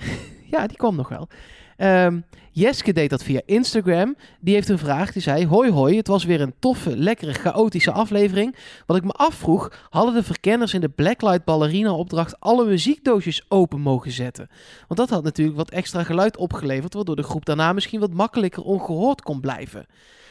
[0.52, 1.28] ja, die kwam nog wel.
[1.76, 2.20] Ehm,
[2.52, 4.16] Jeske deed dat via Instagram.
[4.40, 5.12] Die heeft een vraag.
[5.12, 5.96] Die zei: Hoi, hoi.
[5.96, 8.56] Het was weer een toffe, lekkere, chaotische aflevering.
[8.86, 13.80] Wat ik me afvroeg: hadden de verkenners in de Blacklight Ballerina opdracht alle muziekdoosjes open
[13.80, 14.48] mogen zetten?
[14.88, 16.94] Want dat had natuurlijk wat extra geluid opgeleverd.
[16.94, 19.86] Waardoor de groep daarna misschien wat makkelijker ongehoord kon blijven.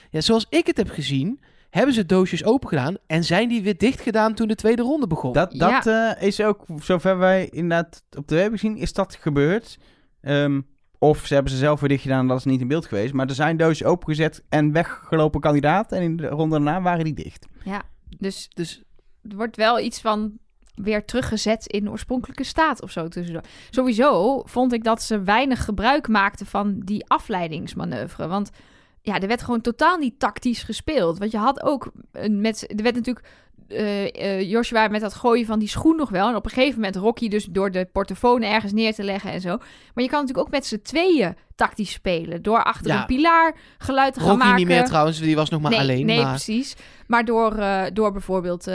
[0.09, 1.39] Ja, zoals ik het heb gezien.
[1.69, 5.07] Hebben ze doosjes open gedaan en zijn die weer dicht gedaan toen de tweede ronde
[5.07, 5.33] begon?
[5.33, 9.15] Dat, dat eh, is ook, zover wij inderdaad op de web hebben gezien, is dat
[9.15, 9.77] gebeurd.
[10.21, 10.61] Ehm,
[10.97, 13.13] of ze hebben ze zelf weer dicht gedaan en dat is niet in beeld geweest.
[13.13, 15.97] Maar er zijn doosjes opengezet en weggelopen kandidaten.
[15.97, 17.45] En in de ronde daarna waren die dicht.
[17.63, 17.81] ja,
[18.17, 18.83] dus, dus
[19.29, 20.37] er wordt wel iets van
[20.75, 23.43] weer teruggezet in de oorspronkelijke staat of zo tussendoor.
[23.69, 28.27] Sowieso vond ik dat ze weinig gebruik maakten van die afleidingsmanoeuvre.
[28.27, 28.49] Want
[29.01, 31.19] ja, er werd gewoon totaal niet tactisch gespeeld.
[31.19, 32.73] Want je had ook een met.
[32.77, 33.25] Er werd natuurlijk.
[33.67, 36.27] eh, Joshua met dat gooien van die schoen nog wel.
[36.29, 39.41] En op een gegeven moment Rocky dus door de portofoon ergens neer te leggen en
[39.41, 39.57] zo.
[39.93, 42.41] Maar je kan natuurlijk ook met z'n tweeën tactisch spelen.
[42.41, 42.99] Door achter Ja.
[42.99, 44.57] een pilaar geluid te gaan Rocky maken.
[44.57, 46.05] niet meer trouwens, die was nog maar nee, alleen.
[46.05, 46.29] Nee, maar...
[46.29, 46.75] precies.
[47.07, 48.65] Maar door, eh, door bijvoorbeeld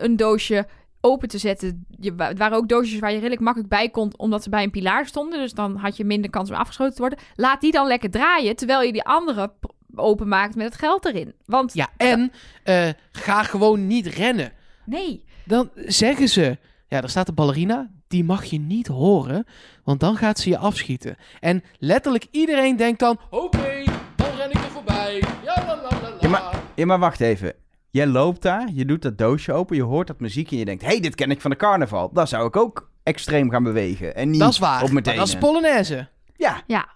[0.00, 0.66] een doosje
[1.06, 1.86] open te zetten.
[2.00, 4.70] Je, het waren ook doosjes waar je redelijk makkelijk bij kon, omdat ze bij een
[4.70, 5.38] pilaar stonden.
[5.38, 7.18] Dus dan had je minder kans om afgeschoten te worden.
[7.34, 9.52] Laat die dan lekker draaien, terwijl je die andere
[9.94, 11.34] openmaakt met het geld erin.
[11.44, 14.52] Want Ja, en eh, ga gewoon niet rennen.
[14.84, 19.46] nee, Dan zeggen ze, ja, daar staat de ballerina, die mag je niet horen,
[19.84, 21.16] want dan gaat ze je afschieten.
[21.40, 23.84] En letterlijk iedereen denkt dan, oké,
[24.16, 25.22] dan ren ik er voorbij.
[25.44, 26.16] Ja, la, la, la, la.
[26.20, 27.52] Ja, maar, ja, maar wacht even.
[27.96, 30.82] Jij loopt daar, je doet dat doosje open, je hoort dat muziek en je denkt...
[30.82, 32.10] hey, dit ken ik van de carnaval.
[32.12, 34.14] Dan zou ik ook extreem gaan bewegen.
[34.14, 35.36] En niet dat is waar, op maar dat is.
[35.36, 36.08] Polonaise.
[36.36, 36.88] Ja, ja.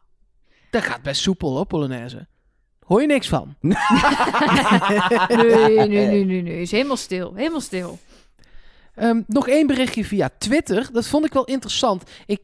[0.70, 2.26] Dat gaat best soepel hoor, Polonaise.
[2.84, 3.54] Hoor je niks van.
[5.28, 6.60] Nee, nee, nee, nee, nee.
[6.60, 7.34] Is helemaal stil.
[7.34, 7.98] Helemaal stil.
[8.94, 10.88] Ehm, nog één berichtje via Twitter.
[10.92, 12.10] Dat vond ik wel interessant.
[12.26, 12.40] Ik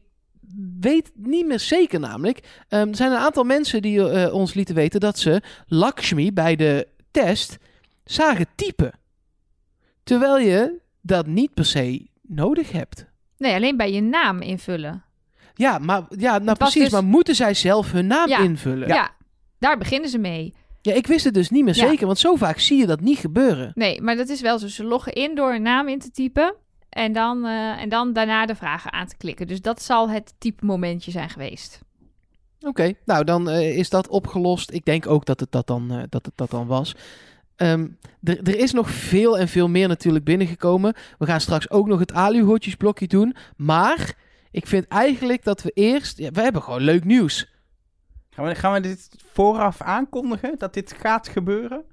[0.79, 2.63] weet niet meer zeker namelijk.
[2.67, 6.55] Ehm, er zijn een aantal mensen die eh, ons lieten weten dat ze Lakshmi bij
[6.55, 7.57] de test
[8.07, 8.91] zagen typen.
[10.03, 13.05] Terwijl je dat niet per se nodig hebt.
[13.37, 15.03] Nee, alleen bij je naam invullen.
[15.53, 16.83] Ja, maar ja, nou precies.
[16.83, 18.39] dus- Maar moeten zij zelf hun naam Ja.
[18.39, 18.87] invullen?
[18.87, 19.15] Ja.
[19.59, 20.53] daar beginnen ze mee.
[20.81, 21.87] Ja, ik wist het dus niet meer Ja.
[21.87, 23.71] zeker, want zo vaak zie je dat niet gebeuren.
[23.75, 24.67] Nee, maar dat is wel zo.
[24.67, 26.55] Ze loggen in door een naam in te typen.
[26.89, 29.47] En dan, eh, en dan daarna de vragen aan te klikken.
[29.47, 31.79] Dus dat zal het type momentje zijn geweest.
[32.59, 34.71] Oké, nou dan eh, is dat opgelost.
[34.71, 36.95] Ik denk ook dat het dat dan, eh, dat het dat dan was.
[37.57, 37.87] Ehm,
[38.23, 40.93] er, is nog veel en veel meer natuurlijk binnengekomen.
[41.17, 43.35] We gaan straks ook nog het aluhoortjesblokje doen.
[43.55, 44.13] Maar
[44.51, 46.17] ik vind eigenlijk dat we eerst...
[46.17, 47.53] Ja, we hebben gewoon leuk nieuws.
[48.29, 51.83] Gaan we, gaan we dit vooraf aankondigen, dat dit gaat gebeuren?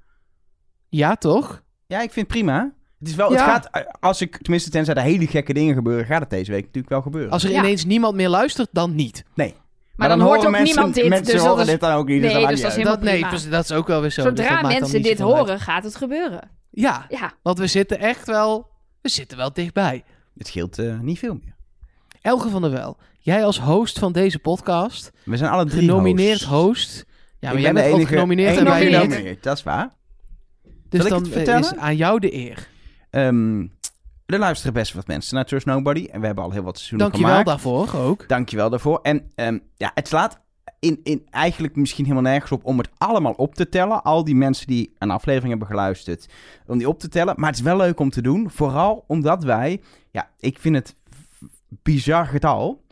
[0.89, 1.63] Ja, toch?
[1.87, 2.75] Ja, ik vind het prima.
[2.99, 3.55] Het is wel, Ja.
[3.55, 6.61] het gaat, als ik, tenminste tenzij er hele gekke dingen gebeuren, gaat het deze week
[6.65, 7.31] natuurlijk wel gebeuren.
[7.31, 7.59] Als er Ja.
[7.59, 9.25] ineens niemand meer luistert, dan niet.
[9.35, 9.55] Nee.
[9.97, 11.09] Maar, dan, hoort ook mensen, niemand dit.
[11.09, 12.23] Mensen dus dat horen is, dit dan ook niet.
[12.23, 12.85] dus Nee, dat dus dat is.
[12.85, 14.23] Dat, nee, dat is ook wel weer zo.
[14.23, 15.19] dus dat Zodra mensen dit uit.
[15.19, 16.51] horen, gaat het gebeuren.
[16.71, 18.71] Ja, Ja, want we zitten echt wel...
[19.01, 20.05] We zitten wel dichtbij.
[20.39, 21.55] Het scheelt eh, niet veel meer.
[22.21, 26.43] Elge van der Wel, jij als host van deze podcast, We zijn alle drie genomineerd
[26.43, 26.87] hosts.
[26.91, 27.05] host.
[27.39, 28.95] Ja, maar Ik jij ben de bent ook enige- genomineerd en enige wij niet.
[28.95, 29.91] genomineerd, Dat is waar.
[30.89, 31.63] Dus Zal ik dan het vertellen?
[31.63, 32.67] is aan jou de eer.
[33.11, 33.67] Ehm,
[34.35, 36.09] er luisteren best wat mensen naar Trust Nobody.
[36.13, 37.49] En we hebben al heel wat seizoenen Dankjewel gemaakt.
[37.49, 38.29] daarvoor ook.
[38.29, 38.99] Dankjewel daarvoor.
[39.03, 40.41] En ehm, ja, het slaat
[40.81, 44.03] in, in eigenlijk misschien helemaal nergens op om het allemaal op te tellen.
[44.03, 46.29] Al die mensen die een aflevering hebben geluisterd,
[46.67, 47.35] om die op te tellen.
[47.37, 48.51] Maar het is wel leuk om te doen.
[48.51, 50.95] Vooral omdat wij, ja, ik vind het
[51.69, 52.83] bizar getal.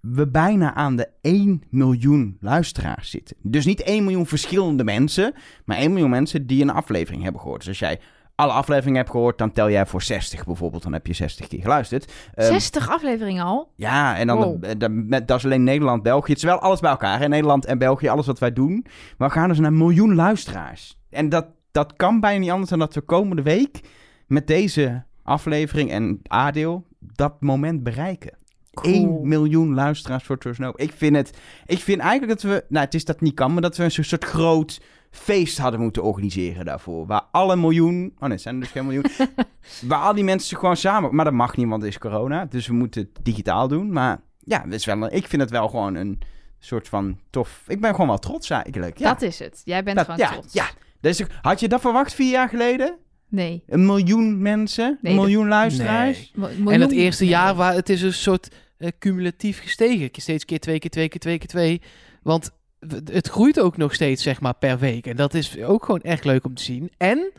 [0.00, 3.36] We bijna aan de 1 miljoen luisteraars zitten.
[3.42, 7.60] Dus niet 1 miljoen verschillende mensen, maar 1 miljoen mensen die een aflevering hebben gehoord.
[7.60, 8.00] Dus als jij
[8.38, 10.82] alle afleveringen hebt gehoord, dan tel jij voor 60 bijvoorbeeld.
[10.82, 12.12] Dan heb je 60 keer geluisterd.
[12.34, 13.72] Ehm, 60 afleveringen al.
[13.76, 14.62] ja, en dan Wow.
[14.62, 16.28] de- de- met- dat is alleen Nederland, België.
[16.32, 17.18] Het is wel alles bij elkaar.
[17.18, 17.28] hè?
[17.28, 18.86] Nederland en België, alles wat wij doen.
[19.18, 20.98] Maar we gaan dus naar een miljoen luisteraars.
[21.10, 23.80] En dat, dat kan bijna niet anders dan dat we komende week
[24.26, 28.36] met deze aflevering en aandeel dat moment bereiken.
[28.74, 28.94] Cool.
[28.94, 30.60] 1 miljoen luisteraars voor Trust.
[30.74, 33.62] Ik vind het, ik vind eigenlijk dat we, nou het is dat niet kan, maar
[33.62, 37.06] dat we een soort groot feest hadden moeten organiseren daarvoor.
[37.06, 39.04] Waar alle miljoen, oh nee, het zijn er dus geen miljoen.
[39.88, 42.44] waar al die mensen gewoon samen, maar dat mag niet, want het is corona.
[42.44, 43.92] Dus we moeten het digitaal doen.
[43.92, 46.18] Maar ja, het is wel, een- ik vind het wel gewoon een
[46.58, 47.64] soort van tof.
[47.66, 48.98] Ik ben gewoon wel trots eigenlijk.
[48.98, 49.60] Ja, Dat is het.
[49.64, 50.52] Jij bent Dat- gewoon ja, trots.
[50.52, 50.66] ja.
[51.00, 52.96] Dus, had je dat verwacht vier jaar geleden?
[53.28, 53.62] Nee.
[53.66, 54.98] Een miljoen mensen?
[55.02, 56.32] Nee, een miljoen luisteraars?
[56.66, 57.32] En het eerste nee.
[57.32, 60.08] jaar, waar het is een soort eh, cumulatief gestegen.
[60.12, 61.82] Steeds keer twee keer twee keer twee keer twee.
[62.22, 62.50] Want
[63.04, 65.06] het groeit ook nog steeds, zeg maar, per week.
[65.06, 66.90] En dat is ook gewoon echt leuk om te zien.
[66.96, 67.30] En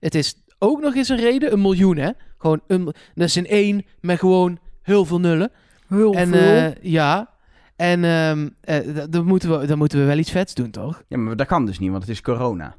[0.00, 2.10] het is ook nog eens een reden, een miljoen, hè.
[2.38, 5.50] Gewoon een, dat is een één met gewoon heel veel nullen.
[5.88, 6.40] Heel en veel.
[6.40, 7.30] eh, ja,
[7.76, 11.02] en ehm, eh, dan, moeten we, dan moeten we wel iets vets doen, toch?
[11.08, 12.74] Ja, maar dat kan dus niet, want het is corona.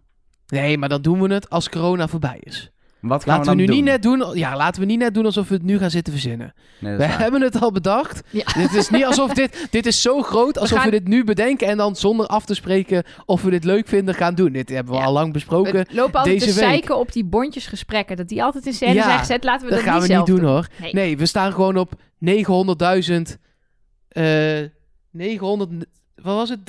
[0.47, 2.71] Nee, maar dan doen we het als corona voorbij is.
[3.01, 4.25] Wat gaan Laten we, we, nu niet net doen.
[4.37, 6.53] Ja, laten we niet net doen alsof we het nu gaan zitten verzinnen.
[6.79, 7.19] Nee, We waar.
[7.19, 8.21] hebben het al bedacht.
[8.29, 8.43] Ja.
[8.61, 9.67] Dit is niet alsof dit...
[9.71, 11.67] Dit is zo groot alsof we, gaan- dit nu bedenken...
[11.67, 14.51] en dan zonder af te spreken of we dit leuk vinden gaan doen.
[14.51, 15.05] Dit hebben we Ja.
[15.05, 15.73] al lang besproken.
[15.73, 16.69] We lopen altijd deze te week.
[16.69, 18.17] zeiken op die bondjesgesprekken.
[18.17, 19.43] Dat die altijd in scène Ja, zijn gezet.
[19.43, 20.67] Laten we dat dat, gaan we zelf niet doen, hoor.
[20.79, 20.93] Nee.
[20.93, 21.91] Nee, we staan gewoon op
[22.25, 23.21] 900.000...
[24.07, 24.59] eh
[25.11, 25.69] 900...
[26.23, 26.59] Wat was het?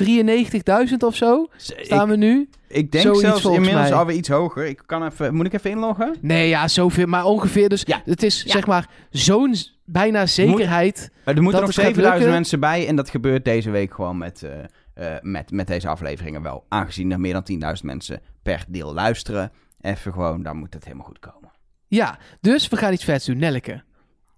[0.90, 1.48] 93.000 of zo?
[1.56, 2.48] Staan we nu?
[2.68, 3.98] Ik denk Zoiets zelfs volgens inmiddels mij.
[3.98, 4.66] alweer iets hoger.
[4.66, 6.16] Ik kan even, moet ik even inloggen?
[6.20, 7.06] Nee, ja, zoveel.
[7.06, 7.82] Maar ongeveer dus...
[7.86, 8.02] Ja.
[8.04, 8.50] Het is Ja.
[8.52, 11.10] zeg maar zo'n bijna zekerheid...
[11.24, 12.30] Maar er moeten nog het gaat 7000 lukken?
[12.30, 12.86] mensen bij.
[12.88, 16.64] En dat gebeurt deze week gewoon met, eh, eh, met, met deze afleveringen wel.
[16.68, 19.52] Aangezien er meer dan 10.000 mensen per deel luisteren.
[19.80, 21.50] Even gewoon, dan moet het helemaal goed komen.
[21.88, 23.38] Ja, dus we gaan iets vets doen.
[23.38, 23.82] Nelleke.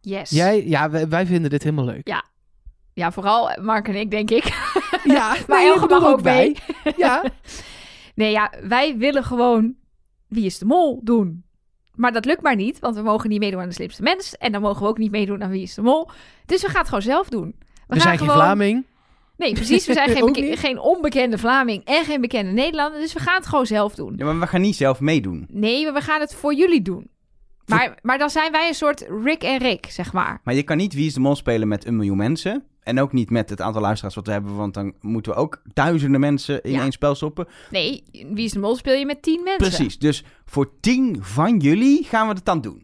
[0.00, 0.30] Yes.
[0.30, 2.08] Jij, ja, wij, wij vinden dit helemaal leuk.
[2.94, 4.44] Ja, vooral Mark en ik, denk ik.
[5.04, 6.56] Ja, Maar nee, Elge mag er ook mee.
[6.96, 7.22] Ja,
[8.14, 9.74] Nee, ja, wij willen gewoon
[10.28, 11.44] Wie is de Mol doen.
[11.94, 14.36] Maar dat lukt maar niet, want we mogen niet meedoen aan de slimste mens.
[14.36, 16.10] En dan mogen we ook niet meedoen aan Wie is de Mol.
[16.46, 17.54] Dus we gaan het gewoon zelf doen.
[17.58, 18.84] We, we zijn geen Vlaming.
[19.36, 19.86] Nee, precies.
[19.86, 23.00] We zijn geen, geen onbekende Vlaming en geen bekende Nederlander.
[23.00, 24.14] Dus we gaan het gewoon zelf doen.
[24.16, 25.46] Ja, maar we gaan niet zelf meedoen.
[25.50, 27.08] Nee, maar we gaan het voor jullie doen.
[27.66, 30.40] Maar, maar dan zijn wij een soort Rick en Rick, zeg maar.
[30.44, 32.64] Maar je kan niet Wie is de Mol spelen met een miljoen mensen.
[32.82, 34.56] En ook niet met het aantal luisteraars wat we hebben.
[34.56, 36.80] Want dan moeten we ook duizenden mensen in Ja.
[36.82, 37.46] één spel stoppen.
[37.70, 39.68] Nee, Wie is de Mol speel je met tien mensen.
[39.68, 39.98] Precies.
[39.98, 42.82] Dus voor tien van jullie gaan we het dan doen.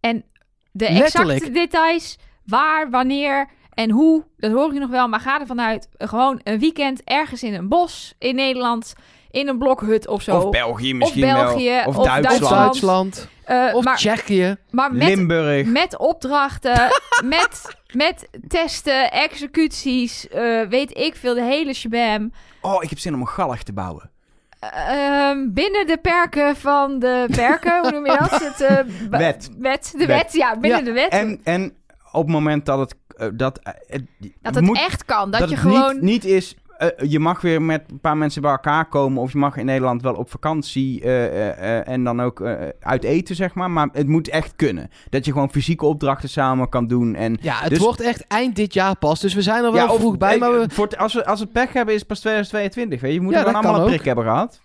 [0.00, 0.24] En
[0.72, 1.38] de Letterlijk.
[1.38, 5.08] exacte details, waar, wanneer en hoe, dat hoor ik nog wel.
[5.08, 8.94] Maar ga ervan uit, gewoon een weekend ergens in een bos in Nederland,
[9.30, 10.36] in een blokhut of zo.
[10.36, 11.86] Of België misschien België, wel.
[11.86, 12.42] Of, of Duitsland.
[12.42, 13.28] Of Duitsland.
[13.52, 14.56] Eh, Of maar, Tsjechië.
[14.70, 15.66] maar met, Limburg.
[15.66, 16.88] met opdrachten,
[17.24, 22.32] met, met testen, executies, eh, weet ik veel, de hele shabam.
[22.60, 24.10] Oh, ik heb zin om een gallig te bouwen.
[24.58, 28.30] Ehm, Ehm, binnen de perken van de perken, hoe noem je dat?
[28.30, 28.78] Het, eh,
[29.10, 29.50] Wet.
[29.58, 30.22] Wet, de Wet.
[30.22, 31.10] wet, ja, binnen Ja, de wet.
[31.10, 31.74] En, en
[32.12, 32.94] op het moment dat het...
[33.16, 34.04] eh, dat, eh, het
[34.42, 35.30] dat het moet- echt kan.
[35.30, 35.92] Dat, dat je gewoon...
[35.94, 36.56] niet, niet is...
[36.88, 39.22] eh, je mag weer met een paar mensen bij elkaar komen...
[39.22, 41.02] of je mag in Nederland wel op vakantie...
[41.02, 43.70] eh, eh, eh, en dan ook eh, uit eten, zeg maar.
[43.70, 44.90] Maar het moet echt kunnen.
[45.10, 47.14] Dat je gewoon fysieke opdrachten samen kan doen.
[47.14, 49.20] En Ja, het Dus- wordt echt eind dit jaar pas.
[49.20, 50.38] Dus we zijn er wel of- vroeg bij.
[50.38, 53.00] Maar we, voor als, we, als we het pech hebben, is het pas 2022.
[53.00, 53.94] Weet je, je moet Ja, gewoon dat allemaal een ook.
[53.94, 54.60] prik hebben gehad.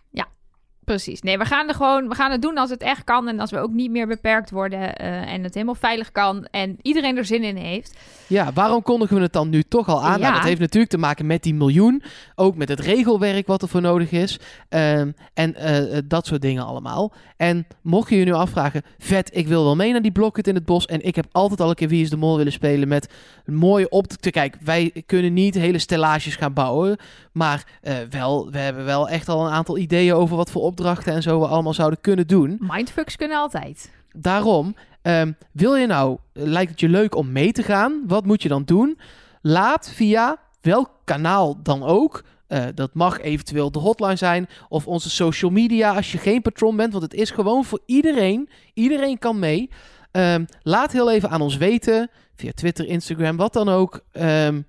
[0.88, 1.22] Precies.
[1.22, 3.52] Nee, we gaan er gewoon, we gaan het doen als het echt kan en als
[3.52, 7.26] we ook niet meer beperkt worden eh, en het helemaal veilig kan en iedereen er
[7.26, 7.98] zin in heeft.
[8.28, 10.20] ja, waarom kondigen we het dan nu toch al aan?
[10.20, 10.24] Ja.
[10.24, 12.04] Nou, dat heeft natuurlijk te maken met die miljoen.
[12.36, 14.40] Ook met het regelwerk wat er voor nodig is.
[14.70, 17.14] Ehm, en eh, eh, dat soort dingen allemaal.
[17.38, 18.82] En mocht je je nu afvragen...
[18.98, 20.86] Vet, ik wil wel mee naar die blokket in het bos.
[20.86, 22.88] En ik heb altijd al een keer Wie is de Mol willen spelen...
[22.88, 23.14] met
[23.46, 26.98] een mooie op te Kijk, wij kunnen niet hele stellages gaan bouwen.
[27.32, 27.66] Maar
[28.10, 30.14] wel, we hebben wel echt al een aantal ideeën...
[30.14, 32.58] over wat voor opdrachten en zo we allemaal zouden kunnen doen.
[32.60, 33.92] Mindfucks kunnen altijd.
[34.16, 38.04] Daarom, ehm, wil je nou, eh, lijkt het je leuk om mee te gaan?
[38.08, 39.00] Wat moet je dan doen?
[39.42, 42.24] Laat via welk kanaal dan ook.
[42.48, 46.76] eh, dat mag eventueel de hotline zijn of onze social media als je geen patron
[46.76, 48.50] bent, want het is gewoon voor iedereen.
[48.74, 49.70] Iedereen kan mee.
[50.12, 54.62] Ehm, laat heel even aan ons weten, via Twitter, Instagram, wat dan ook, ehm,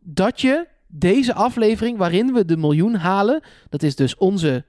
[0.00, 4.64] dat je deze aflevering waarin we de miljoen halen, dat is dus onze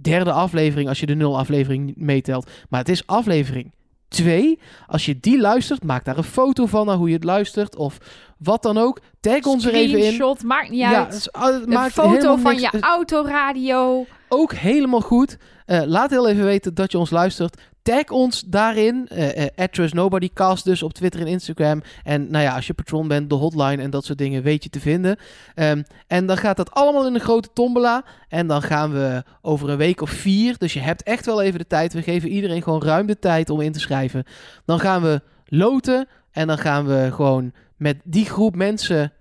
[0.00, 3.74] derde aflevering als je de nul aflevering meetelt, maar het is aflevering
[4.08, 4.58] 2.
[4.86, 7.98] Als je die luistert, maak daar een foto van naar hoe je het luistert of
[8.38, 9.00] wat dan ook.
[9.20, 10.02] Tag ons er even in.
[10.02, 11.06] Screenshot, maakt niet Ja, uit.
[11.06, 14.06] het is- het een foto van niks- je autoradio.
[14.28, 15.38] ook helemaal goed.
[15.66, 17.60] Eh, laat heel even weten dat je ons luistert.
[17.86, 19.08] Tag ons daarin.
[19.08, 21.82] eh eh, at TrustNobodyCast dus op Twitter en Instagram.
[22.02, 24.68] En nou ja, als je patron bent, de hotline en dat soort dingen weet je
[24.68, 25.16] te vinden.
[25.54, 28.04] Ehm, en dan gaat dat allemaal in een grote tombola.
[28.28, 30.58] En dan gaan we over een week of vier.
[30.58, 31.92] Dus je hebt echt wel even de tijd.
[31.92, 34.24] We geven iedereen gewoon ruim de tijd om in te schrijven.
[34.64, 36.08] Dan gaan we loten.
[36.30, 39.12] En dan gaan we gewoon met die groep mensen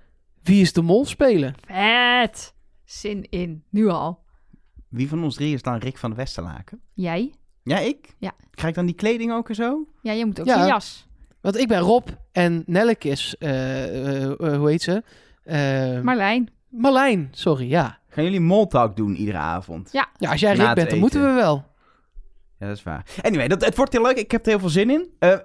[0.43, 1.55] Wie is de Mol spelen.
[1.67, 2.53] Vet.
[2.83, 3.63] Zin in.
[3.69, 4.19] Nu al.
[4.89, 6.81] Wie van ons drie is dan Rick van de Westerlaken?
[6.93, 7.33] Jij?
[7.65, 8.15] Ja, ik?
[8.17, 8.31] Ja.
[8.51, 9.87] Krijg ik dan die kleding ook en zo?
[10.01, 10.61] Ja, jij moet ook Ja.
[10.61, 11.07] een jas.
[11.41, 15.03] Want ik ben Rob en Nelleke is, eh, eh, eh, hoe heet ze?
[15.43, 16.49] Eh, Marlijn.
[16.69, 17.99] Marlijn, sorry, ja.
[18.09, 19.89] Gaan jullie moltalk doen iedere avond?
[19.91, 20.07] Ja.
[20.17, 20.99] Ja, als jij Rick bent, dan eten.
[20.99, 21.65] moeten we wel.
[22.59, 23.05] Ja, dat is waar.
[23.21, 24.17] Anyway, dat, het wordt heel leuk.
[24.17, 25.09] Ik heb er heel veel zin in.
[25.19, 25.39] Eh, eh,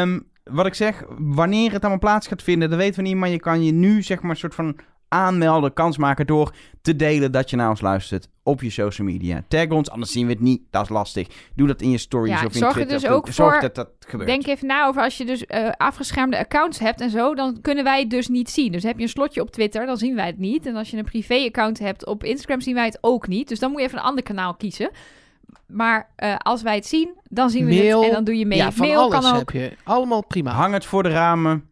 [0.00, 3.16] ehm, wat ik zeg, wanneer het allemaal plaats gaat vinden, dat weten we niet.
[3.16, 4.76] Maar je kan je nu zeg maar een soort van
[5.14, 9.44] aanmelden, kans maken door te delen dat je naar ons luistert op je social media.
[9.48, 10.62] Tag ons, anders zien we het niet.
[10.70, 11.28] Dat is lastig.
[11.54, 13.00] Doe dat in je stories Ja, of in zorg er Twitter.
[13.00, 14.28] dus ook zorg voor- dat dat gebeurt.
[14.28, 17.84] Denk even na over als je dus eh, afgeschermde accounts hebt en zo, dan kunnen
[17.84, 18.72] wij het dus niet zien.
[18.72, 20.66] Dus heb je een slotje op Twitter, dan zien wij het niet.
[20.66, 23.48] En als je een privé-account hebt op Instagram, zien wij het ook niet.
[23.48, 24.90] Dus dan moet je even een ander kanaal kiezen.
[25.66, 28.46] Maar eh, als wij het zien, dan zien we Mail, het en dan doe je
[28.46, 28.58] mee.
[28.58, 29.52] Ja, van Mail alles kan ook.
[29.52, 29.76] heb je.
[29.84, 30.50] Allemaal prima.
[30.50, 31.68] Hang het voor de ramen.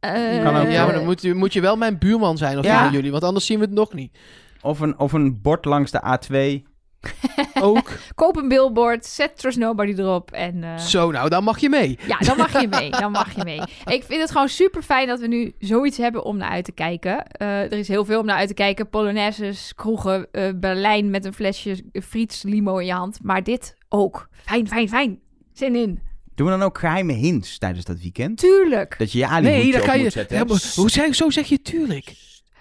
[0.00, 2.64] Eh, Kan ook, ja, maar dan moet je, moet je wel mijn buurman zijn of
[2.64, 2.76] Ja.
[2.78, 4.18] een van jullie, want anders zien we het nog niet.
[4.62, 6.66] Of een, of een bord langs de A2.
[7.60, 7.90] Ook.
[8.14, 10.64] Koop een billboard, zet Trust Nobody erop en...
[10.64, 11.98] eh, Zo, nou, dan mag je mee.
[12.06, 12.90] Ja, dan mag je mee.
[12.90, 13.60] Dan mag je mee.
[13.84, 16.72] Ik vind het gewoon super fijn dat we nu zoiets hebben om naar uit te
[16.72, 17.26] kijken.
[17.26, 18.88] Eh, er is heel veel om naar uit te kijken.
[18.88, 23.18] Polonaises, kroegen, eh, Berlijn met een flesje friets limo in je hand.
[23.22, 24.28] Maar dit ook.
[24.44, 25.20] Fijn, fijn, fijn.
[25.52, 26.00] Zin in.
[26.38, 28.38] Doen we dan ook geheime hints tijdens dat weekend?
[28.38, 28.94] Tuurlijk.
[28.98, 30.02] Dat je je Nee, alihoedje dan op kan je...
[30.02, 30.36] moet zetten.
[30.36, 32.14] Ja, maar hoe zeg, zo zeg je tuurlijk.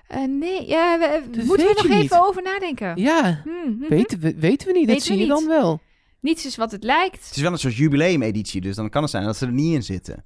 [0.08, 2.14] Eh, nee, ja, we, Dat moeten we weet nog even niet.
[2.14, 2.92] over nadenken.
[2.96, 3.90] Ja, Hmm, mhm.
[3.90, 4.88] weten, we, weten we niet.
[4.88, 5.48] dat Weten zie we je dan niet.
[5.48, 5.80] wel.
[6.20, 7.26] Niets is wat het lijkt.
[7.28, 9.74] Het is wel een soort jubileumeditie, dus dan kan het zijn dat ze er niet
[9.76, 10.26] in zitten.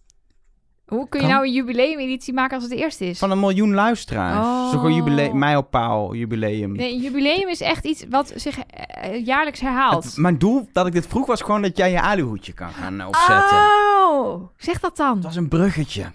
[0.91, 1.35] Hoe kun je Kan.
[1.35, 3.19] nou een jubileumeditie maken als het de eerste is?
[3.19, 4.45] Van een miljoen luisteraars.
[4.45, 4.81] Oh.
[4.81, 6.71] Zo'n jubileum, mijlpaal, jubileum.
[6.71, 10.03] Nee, een jubileum is echt iets wat zich eh, jaarlijks herhaalt.
[10.03, 12.99] Het- mijn doel dat ik dit vroeg was gewoon dat jij je aluhoedje kan gaan
[12.99, 13.57] eh, opzetten.
[13.57, 15.15] Oh, zeg dat dan.
[15.15, 16.11] Het was een bruggetje.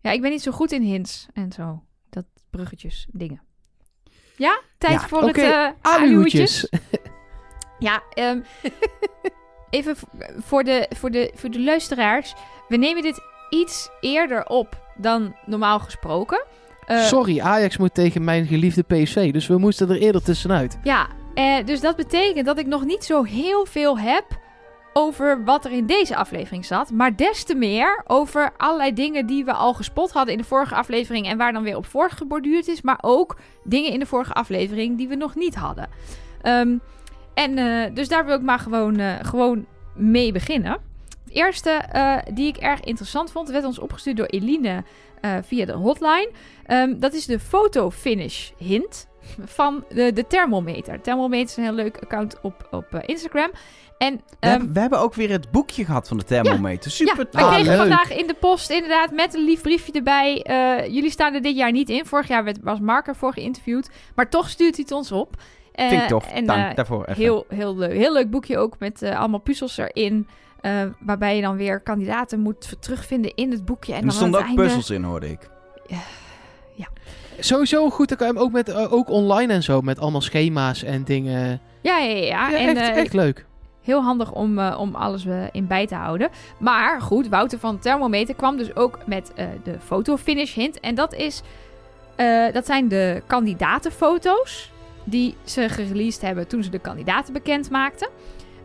[0.00, 1.82] Ja, ik ben niet zo goed in hints en zo.
[2.10, 3.42] Dat bruggetjes, dingen.
[4.36, 6.68] Ja, tijd Ja, voor het uh, aluhoedjes.
[7.78, 8.40] Ja, ehm,
[9.70, 9.96] even
[10.38, 12.34] voor de, voor, de, voor de luisteraars.
[12.68, 13.20] We nemen dit
[13.50, 16.44] iets eerder op dan normaal gesproken.
[16.86, 20.78] Eh, Sorry, Ajax moet tegen mijn geliefde PSV, dus we moesten er eerder tussenuit.
[20.82, 24.24] Ja, eh, dus dat betekent dat ik nog niet zo heel veel heb
[24.92, 26.90] over wat er in deze aflevering zat.
[26.90, 30.74] Maar des te meer over allerlei dingen die we al gespot hadden in de vorige
[30.74, 31.26] aflevering.
[31.26, 32.82] En waar dan weer op voortgeborduurd is.
[32.82, 35.88] Maar ook dingen in de vorige aflevering die we nog niet hadden.
[36.42, 36.76] Ehm,
[37.34, 40.78] en eh, dus daar wil ik maar gewoon, gewoon mee beginnen.
[41.34, 44.84] Eerste eh, die ik erg interessant vond, werd ons opgestuurd door Eline
[45.20, 46.30] eh, via de hotline.
[46.66, 49.08] Ehm, dat is de foto finish hint.
[49.44, 51.00] van de, de Thermometer.
[51.00, 53.50] Thermometer is een heel leuk account op, op eh, Instagram.
[53.98, 56.90] En We, ehm, hebben, we hebben ook weer het boekje gehad van de thermometer.
[56.90, 57.78] Super ja, Ah, kregen leuk.
[57.78, 60.44] vandaag in de post inderdaad met een lief briefje erbij.
[60.90, 62.06] Jullie staan er dit jaar niet in.
[62.06, 63.90] Vorig jaar werd, was Mark ervoor geïnterviewd.
[64.14, 65.36] Maar toch stuurt hij het ons op.
[65.72, 66.32] Vind ik tof.
[66.32, 67.22] En, Dank daarvoor even.
[67.22, 67.92] Heel, heel leuk.
[67.92, 70.28] Heel leuk boekje ook met allemaal puzzels erin.
[70.64, 73.92] Eh, waarbij je dan weer kandidaten moet terugvinden in het boekje.
[73.92, 75.52] En, en er dan stonden ook einde- puzzels in, hoorde ik.
[77.38, 80.20] Sowieso goed, dan kan je hem ook, met, eh, ook online en zo, met allemaal
[80.20, 81.60] schema's en dingen.
[81.80, 82.24] Ja, ja, ja.
[82.24, 82.50] ja.
[82.50, 83.46] Ja, en, echt, eh, echt leuk.
[83.82, 86.28] Heel handig om, om alles in bij te houden.
[86.58, 90.80] Maar goed, Wouter van Thermometer kwam dus ook met eh, de fotofinish hint.
[90.80, 91.42] En dat, is,
[92.16, 94.70] eh, dat zijn de kandidatenfoto's
[95.04, 98.08] die ze gereleased hebben toen ze de kandidaten bekend maakten.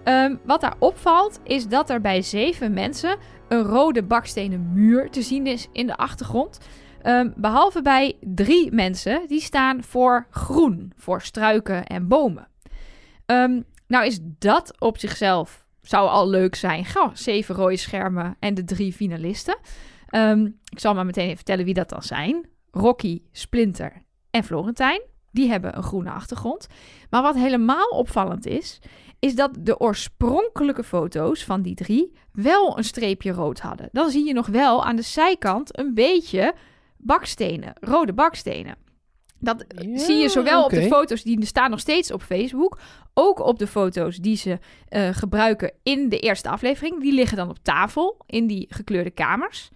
[0.10, 5.22] Ehm, wat daar opvalt is dat er bij zeven mensen een rode bakstenen muur te
[5.22, 6.60] zien is in de achtergrond.
[7.02, 12.48] Ehm, behalve bij drie mensen die staan voor groen, voor struiken en bomen.
[13.26, 16.86] Ehm, nou is dat op zichzelf zou al leuk zijn.
[16.86, 19.58] Gauw, zeven rode schermen en de drie finalisten.
[20.70, 22.50] Ik zal maar meteen even vertellen wie dat dan zijn.
[22.72, 25.02] Rocky, Splinter en Florentijn.
[25.32, 26.68] Die hebben een groene achtergrond.
[27.10, 28.80] Maar wat helemaal opvallend is,
[29.20, 33.90] is dat de oorspronkelijke foto's van die drie wel een streepje rood hadden.
[33.92, 36.54] Dan zie je nog wel aan de zijkant een beetje
[36.98, 38.76] bakstenen, rode bakstenen.
[39.40, 42.80] Dat Ja, zie je zowel op de foto's die staan nog steeds op Facebook,
[43.14, 47.02] ook op de foto's die ze eh, gebruiken in de eerste aflevering.
[47.02, 49.70] Die liggen dan op tafel in die gekleurde kamers.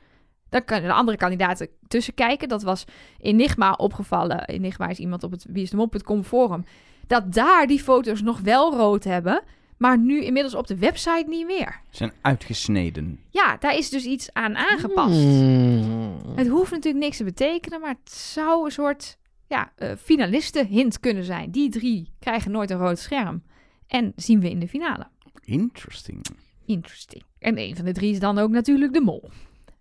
[0.53, 2.47] Daar kunnen de andere kandidaten tussen kijken.
[2.47, 2.85] Dat was
[3.19, 4.45] Enigma opgevallen.
[4.45, 6.65] Enigma is iemand op het wieisdemop.com forum.
[7.07, 9.43] Dat daar die foto's nog wel rood hebben,
[9.77, 11.81] maar nu inmiddels op de website niet meer.
[11.89, 13.19] Zijn uitgesneden.
[13.29, 15.23] Ja, daar is dus iets aan aangepast.
[15.23, 16.17] Hmm.
[16.35, 21.23] Het hoeft natuurlijk niks te betekenen, maar het zou een soort ja, eh finalisten-hint kunnen
[21.23, 21.51] zijn.
[21.51, 23.43] Die drie krijgen nooit een rood scherm.
[23.87, 25.07] En zien we in de finale.
[25.43, 26.25] Interesting.
[26.65, 27.23] Interesting.
[27.39, 29.29] En een van de drie is dan ook natuurlijk de mol.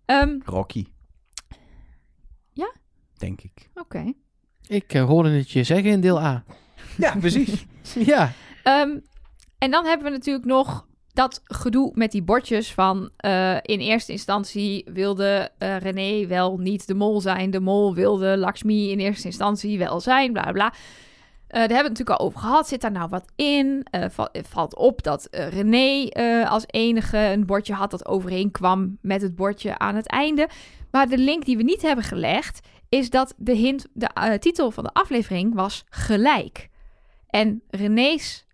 [0.05, 0.86] Ehm, Rocky.
[2.53, 2.72] Ja?
[3.18, 3.70] Denk ik.
[3.74, 4.12] Oké.
[4.66, 6.44] Ik eh, hoorde het je zeggen in deel A.
[6.96, 7.66] Ja, precies.
[8.12, 8.32] ja.
[8.62, 8.98] Ehm,
[9.59, 13.11] en dan hebben we natuurlijk nog dat gedoe met die bordjes van...
[13.16, 17.50] eh, in eerste instantie wilde eh, René wel niet de mol zijn.
[17.50, 20.66] De mol wilde Lakshmi in eerste instantie wel zijn, bla bla.
[20.66, 20.78] Eh,
[21.59, 22.68] daar hebben we het natuurlijk al over gehad.
[22.68, 23.86] Zit daar nou wat in?
[23.90, 28.98] Eh, het valt op dat eh, René eh, als enige een bordje had dat overeenkwam
[29.00, 30.48] met het bordje aan het einde.
[30.90, 34.70] Maar de link die we niet hebben gelegd is dat de hint, de eh, titel
[34.70, 36.68] van de aflevering was gelijk.
[37.26, 38.46] En René's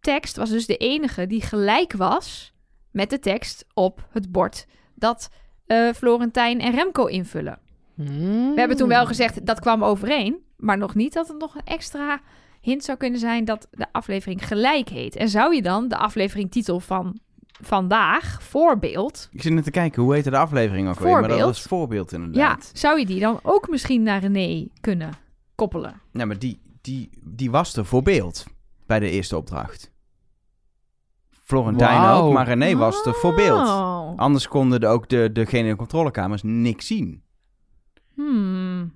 [0.00, 2.54] tekst was dus de enige die gelijk was
[2.90, 5.30] met de tekst op het bord dat
[5.66, 7.58] eh, Florentijn en Remco invullen.
[7.94, 11.64] We hebben toen wel gezegd dat kwam overeen, maar nog niet dat het nog een
[11.64, 12.20] extra
[12.60, 15.16] hint zou kunnen zijn dat de aflevering gelijk heet.
[15.16, 17.18] En zou je dan de aflevering titel van
[17.62, 21.10] vandaag, voorbeeld, Ik zit net te kijken, hoe heette de aflevering ook weer?
[21.12, 21.50] Maar dat Voorbeeld.
[21.50, 22.70] was voorbeeld ja, inderdaad.
[22.74, 25.10] zou je die dan ook misschien naar René kunnen
[25.54, 26.00] koppelen?
[26.12, 28.44] Ja, maar die, die, die was er voor beeld
[28.86, 29.92] bij de eerste opdracht.
[31.30, 33.68] Florentijn ook, maar René was er voor beeld.
[33.68, 34.12] Oh.
[34.16, 37.22] Anders konden de, ook de, degene in de controlekamers niks zien.
[38.14, 38.94] Hmm.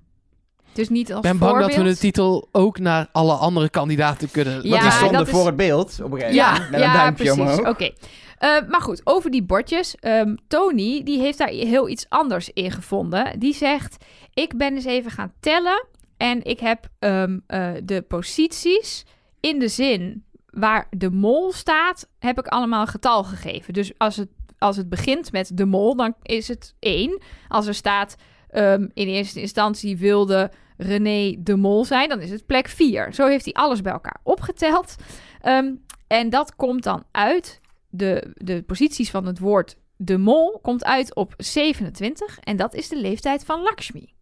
[0.75, 4.31] Dus niet als Ik ben bang dat we de titel ook naar alle andere kandidaten
[4.31, 4.53] kunnen.
[4.63, 6.73] Ja, Want die stonden dat is- voor het beeld op een gegeven Ja, moment.
[6.73, 7.41] Een ja duimpje precies.
[7.41, 7.67] omhoog.
[7.69, 7.89] Oké.
[8.37, 9.95] Eh, maar goed, over die bordjes.
[9.95, 13.39] Ehm, Tony, die heeft daar heel iets anders in gevonden.
[13.39, 15.85] Die zegt, ik ben eens even gaan tellen.
[16.17, 19.05] En ik heb ehm, eh, de posities
[19.39, 23.73] in de zin waar de mol staat, heb ik allemaal een getal gegeven.
[23.73, 27.21] Dus als het, als het begint met de mol, dan is het 1.
[27.47, 28.15] Als er staat,
[28.49, 33.13] ehm, in eerste instantie wilde René de mol zijn, dan is het plek 4.
[33.13, 34.95] Zo heeft hij alles bij elkaar opgeteld.
[35.41, 35.73] Ehm,
[36.07, 41.15] en dat komt dan uit, de, de posities van het woord de mol komt uit
[41.15, 42.39] op 27.
[42.39, 44.13] En dat is de leeftijd van Lakshmi.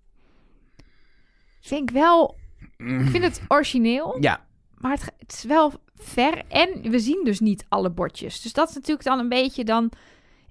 [1.61, 2.37] Vind ik wel,
[2.77, 4.45] ik vind het origineel, Ja,
[4.77, 6.41] maar het, het is wel ver.
[6.47, 8.41] En we zien dus niet alle bordjes.
[8.41, 9.91] Dus dat is natuurlijk dan een beetje, dan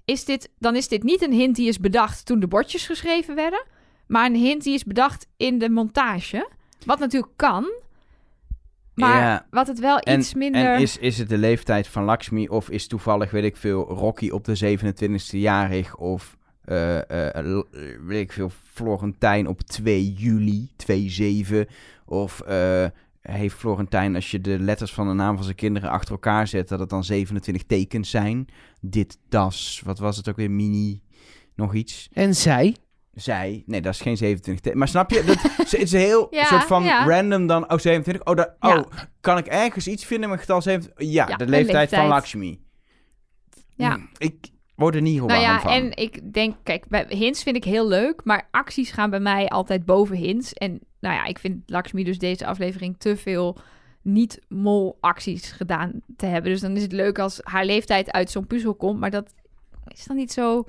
[0.05, 3.35] is dit, dan is dit niet een hint die is bedacht toen de bordjes geschreven
[3.35, 3.65] werden.
[4.13, 6.49] Maar een hint die is bedacht in de montage.
[6.85, 7.71] Wat natuurlijk kan.
[8.95, 9.45] Maar Ja.
[9.49, 10.65] wat het wel en, iets minder...
[10.73, 14.29] en is, is het de leeftijd van Lakshmi of is toevallig, weet ik veel, Rocky
[14.29, 17.65] op de 27e jarig of eh, eh, l-
[18.05, 20.69] weet ik veel, Florentijn op 2 juli,
[21.45, 21.55] 2-7
[22.05, 22.85] of eh,
[23.21, 26.67] heeft Florentijn, als je de letters van de naam van zijn kinderen achter elkaar zet,
[26.67, 28.47] dat het dan 27 tekens zijn.
[28.81, 31.01] Dit, das, wat was het ook weer, mini,
[31.55, 32.09] nog iets.
[32.13, 32.75] En zij?
[33.13, 33.63] Zei...
[33.65, 34.71] Nee, dat is geen 27.
[34.71, 35.23] te- Maar snap je?
[35.23, 37.05] Dat, het is heel Ja, soort van ja.
[37.07, 37.63] random dan...
[37.71, 38.25] Oh, 27.
[38.27, 38.77] Oh, dat, Ja.
[38.77, 38.83] oh,
[39.21, 41.13] kan ik ergens iets vinden met getal 27?
[41.13, 42.07] Ja, Ja, de leeftijd, van.
[42.07, 42.61] Lakshmi.
[43.75, 43.93] Ja.
[43.95, 44.35] Hm, Ik
[44.75, 45.71] word er niet warm Nou ja, van.
[45.71, 49.85] en ik denk, kijk, hints vind ik heel leuk, maar acties gaan bij mij altijd
[49.85, 50.53] boven hints.
[50.53, 53.57] En nou ja, ik vind Lakshmi dus deze aflevering te veel
[54.01, 56.51] niet-mol acties gedaan te hebben.
[56.51, 59.33] Dus dan is het leuk als haar leeftijd uit zo'n puzzel komt, maar dat
[59.87, 60.63] is dan niet zo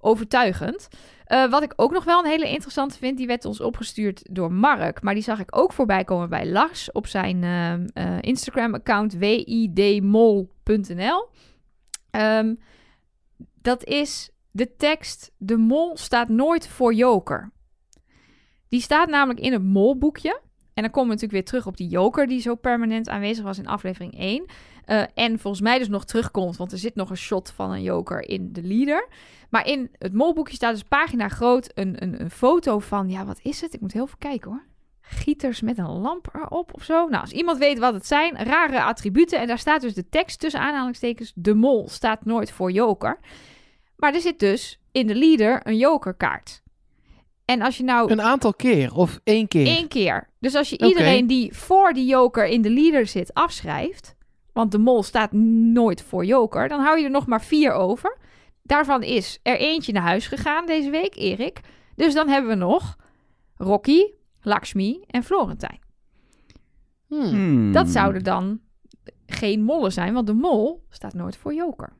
[0.00, 0.88] overtuigend.
[1.24, 4.52] Eh, wat ik ook nog wel een hele interessante vind, die werd ons opgestuurd door
[4.52, 5.02] Mark.
[5.02, 10.48] Maar die zag ik ook voorbij komen bij Lars op zijn ehm, eh, Instagram-account widmol.nl.
[12.10, 12.54] Ehm,
[13.62, 17.52] dat is de tekst: De mol staat nooit voor joker.
[18.68, 20.40] Die staat namelijk in het molboekje.
[20.74, 23.58] En dan komen we natuurlijk weer terug op die joker die zo permanent aanwezig was
[23.58, 24.44] in aflevering 1.
[24.88, 27.82] Eh, en volgens mij dus nog terugkomt, want er zit nog een shot van een
[27.82, 29.08] joker in de leader.
[29.50, 33.38] Maar in het molboekje staat dus pagina groot een, een, een foto van, ja wat
[33.42, 33.74] is het?
[33.74, 34.64] Ik moet heel even kijken hoor.
[35.00, 37.08] Gieters met een lamp erop of zo.
[37.08, 39.38] Nou, als iemand weet wat het zijn, rare attributen.
[39.40, 41.32] En daar staat dus de tekst tussen aanhalingstekens.
[41.34, 43.18] De mol staat nooit voor joker.
[43.96, 46.62] Maar er zit dus in de leader een jokerkaart.
[47.44, 49.66] En als je nou Een aantal keer of één keer.
[49.66, 50.28] één keer.
[50.40, 54.16] Dus als je iedereen die voor die joker in de leader zit afschrijft.
[54.58, 55.32] Want de mol staat
[55.72, 56.68] nooit voor joker.
[56.68, 58.18] Dan hou je er nog maar vier over.
[58.62, 61.60] Daarvan is er eentje naar huis gegaan deze week, Erik.
[61.96, 62.96] Dus dan hebben we nog
[63.56, 64.02] Rocky,
[64.40, 65.80] Lakshmi en Florentijn.
[67.06, 67.20] Hmm.
[67.20, 67.72] Hmm.
[67.72, 68.60] Dat zouden dan
[69.26, 71.92] geen mollen zijn, want de mol staat nooit voor joker.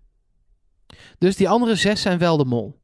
[1.18, 2.77] Dus die andere zes zijn wel de mol.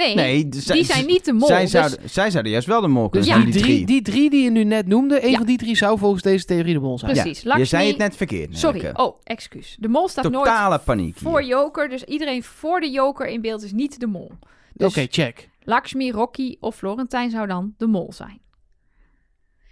[0.00, 1.46] Nee, Nee, d- zij- die zijn niet de mol.
[1.48, 3.86] Zij, dus- zouden, zij zouden juist wel de mol kunnen Dus zijn, die, die drie,
[3.86, 5.36] die drie die je nu net noemde, één Ja.
[5.36, 7.12] van die drie zou volgens deze theorie de mol zijn.
[7.12, 7.42] Precies.
[7.42, 8.58] Je zei het net verkeerd.
[8.58, 9.02] Sorry, Nelke.
[9.02, 9.76] oh, excuus.
[9.80, 11.28] De mol staat nooit Totale paniek hier.
[11.30, 11.88] voor joker.
[11.88, 14.30] Dus iedereen voor de joker in beeld is niet de mol.
[14.72, 15.48] Dus Oké, check.
[15.62, 18.40] Lakshmi, Rocky of Florentijn zou dan de mol zijn.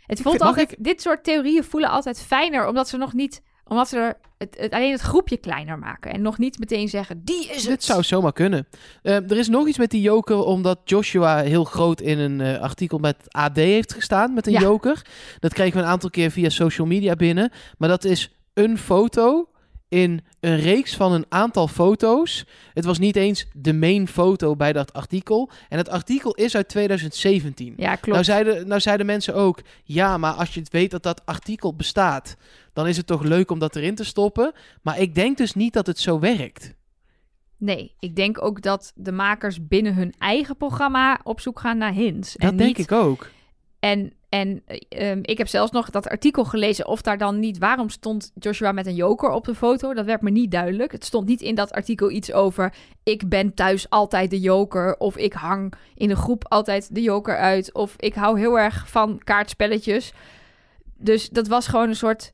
[0.07, 3.89] Het voelt Mag altijd, dit soort theorieën voelen altijd fijner, omdat ze nog niet, omdat
[3.89, 7.49] ze er het, het- alleen het groepje kleiner maken en nog niet meteen zeggen, die
[7.49, 7.67] is het.
[7.67, 8.67] Dit zou zomaar kunnen.
[9.03, 12.61] Eh, er is nog iets met die joker, omdat Joshua heel groot in een eh,
[12.61, 14.61] artikel met AD heeft gestaan met een Ja.
[14.61, 15.03] joker.
[15.41, 17.51] Dat kregen we een aantal keer via social media binnen.
[17.79, 19.49] Maar dat is een foto
[19.89, 22.45] in een reeks van een aantal foto's.
[22.75, 25.51] Het was niet eens de main foto bij dat artikel.
[25.69, 27.75] En het artikel is uit 2017.
[27.77, 28.07] Ja, klopt.
[28.07, 31.75] Nou zeiden, nou zeiden mensen ook, ja, maar als je het weet dat dat artikel
[31.75, 32.37] bestaat,
[32.79, 34.53] dan is het toch leuk om dat erin te stoppen.
[34.83, 36.75] Maar ik denk dus niet dat het zo werkt.
[37.57, 41.93] Nee, ik denk ook dat de makers binnen hun eigen programma op zoek gaan naar
[41.93, 42.33] hints.
[42.33, 43.31] Dat en denk niet, ik ook.
[43.79, 47.59] En, en eh, ehm, ik heb zelfs nog dat artikel gelezen of daar dan niet...
[47.59, 49.95] Waarom stond Joshua met een joker op de foto?
[49.95, 50.93] Dat werd me niet duidelijk.
[50.93, 52.75] Het stond niet in dat artikel iets over...
[53.03, 54.97] Ik ben thuis altijd de joker.
[54.99, 57.75] Of ik hang in een groep altijd de joker uit.
[57.75, 60.13] Of ik hou heel erg van kaartspelletjes.
[60.97, 62.33] Dus dat was gewoon een soort...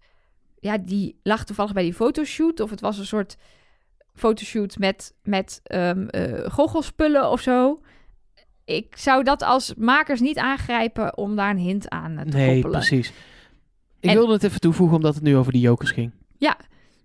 [0.64, 2.60] Ja, die lag toevallig bij die fotoshoot.
[2.60, 3.36] Of het was een soort
[4.14, 5.90] fotoshoot met, met eh,
[6.46, 7.80] goochelspullen of zo.
[8.64, 12.52] Ik zou dat als makers niet aangrijpen om daar een hint aan eh, te Nee,
[12.52, 12.70] koppelen.
[12.80, 13.08] precies.
[14.00, 16.12] Ik En- wilde het even toevoegen omdat het nu over die jokers ging.
[16.38, 16.56] Ja,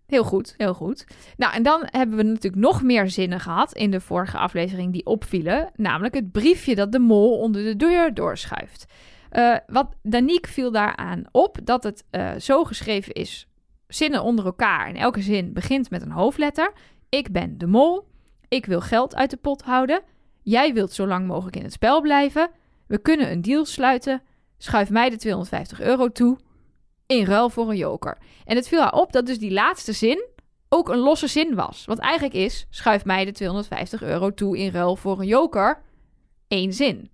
[0.06, 1.06] heel goed, heel goed.
[1.38, 5.06] Nou, en dan hebben we natuurlijk nog meer zinnen gehad in de vorige aflevering die
[5.06, 5.72] opvielen.
[5.76, 8.86] Namelijk het briefje dat de mol onder de deur doorschuift.
[9.30, 12.04] Eh, wat Danique viel daaraan op dat het
[12.44, 13.48] zo geschreven is,
[13.90, 14.88] zinnen onder elkaar.
[14.88, 16.74] En elke zin begint met een hoofdletter.
[17.10, 18.08] Ik ben de mol.
[18.48, 20.02] Ik wil geld uit de pot houden.
[20.42, 22.50] Jij wilt zo lang mogelijk in het spel blijven.
[22.88, 24.22] We kunnen een deal sluiten.
[24.58, 26.38] Schuif mij de 250 euro toe.
[27.06, 28.18] In ruil voor een joker.
[28.46, 30.28] En het viel haar op dat dus die laatste zin
[30.70, 31.86] ook een losse zin was.
[31.86, 35.82] Wat eigenlijk is, schuif mij de 250 euro toe in ruil voor een joker.
[36.48, 37.12] Eén zin.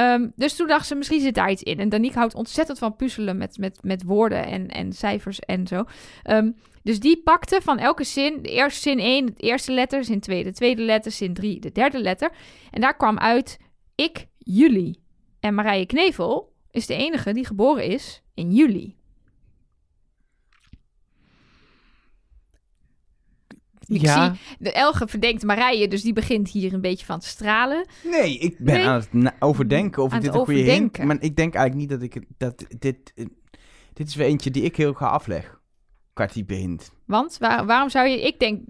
[0.00, 1.78] Ehm, dus toen dacht ze, misschien zit daar iets in.
[1.78, 5.84] En Danique houdt ontzettend van puzzelen met, met, met woorden en, en cijfers en zo.
[6.22, 6.50] Ehm,
[6.82, 10.44] dus die pakte van elke zin, de eerste zin 1, de eerste letter, zin 2,
[10.44, 12.30] de tweede letter, zin 3, de derde letter.
[12.70, 13.58] En daar kwam uit
[13.94, 15.02] ik, jullie.
[15.40, 18.96] En Marije Knevel is de enige die geboren is in juli.
[23.90, 27.26] Ik ja, zie, de Elge verdenkt Marije, dus die begint hier een beetje van te
[27.26, 27.86] stralen.
[28.04, 28.86] Nee, ik ben Nee?
[28.86, 30.98] aan het overdenken of Aan dit een goede hint...
[31.04, 32.24] Maar ik denk eigenlijk niet dat ik...
[32.38, 33.24] Dat dit, eh,
[33.92, 35.60] dit is weer eentje die ik heel ga afleg.
[36.12, 36.92] Qua type hint.
[37.06, 38.60] Want waar- waarom zou je, ik denk,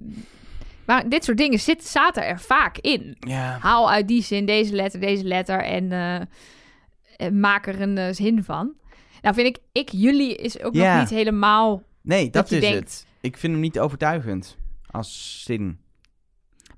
[0.84, 3.16] waar, dit soort dingen zit, zaten er vaak in.
[3.20, 3.58] Ja.
[3.60, 6.20] Haal uit die zin deze letter, deze letter en, eh,
[7.26, 8.72] en maak er een eh, zin van.
[9.22, 10.92] Nou vind ik, ik, jullie is ook Ja.
[10.92, 11.82] nog niet helemaal...
[12.02, 13.06] Nee, dat, je is denkt- het.
[13.20, 14.56] Ik vind hem niet overtuigend
[14.90, 15.78] als zin.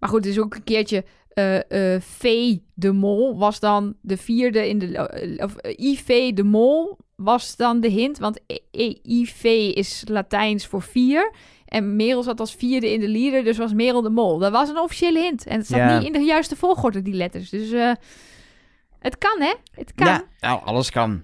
[0.01, 4.17] Maar goed, het is ook een keertje eh eh V de Mol was dan de
[4.17, 4.97] vierde in de...
[4.97, 8.19] eh, Of eh, IV de Mol was dan de hint.
[8.19, 9.45] Want E- E- IV
[9.75, 11.33] is Latijns voor vier.
[11.65, 14.39] En Merel zat als vierde in de leader, dus was Merel de Mol.
[14.39, 15.47] Dat was een officiële hint.
[15.47, 15.99] En het Ja.
[15.99, 17.51] niet in de juiste volgorde, die letters.
[17.51, 17.93] Dus eh,
[18.99, 19.55] het kan, hè?
[19.75, 20.07] Het kan.
[20.07, 21.23] Ja, nou, alles kan.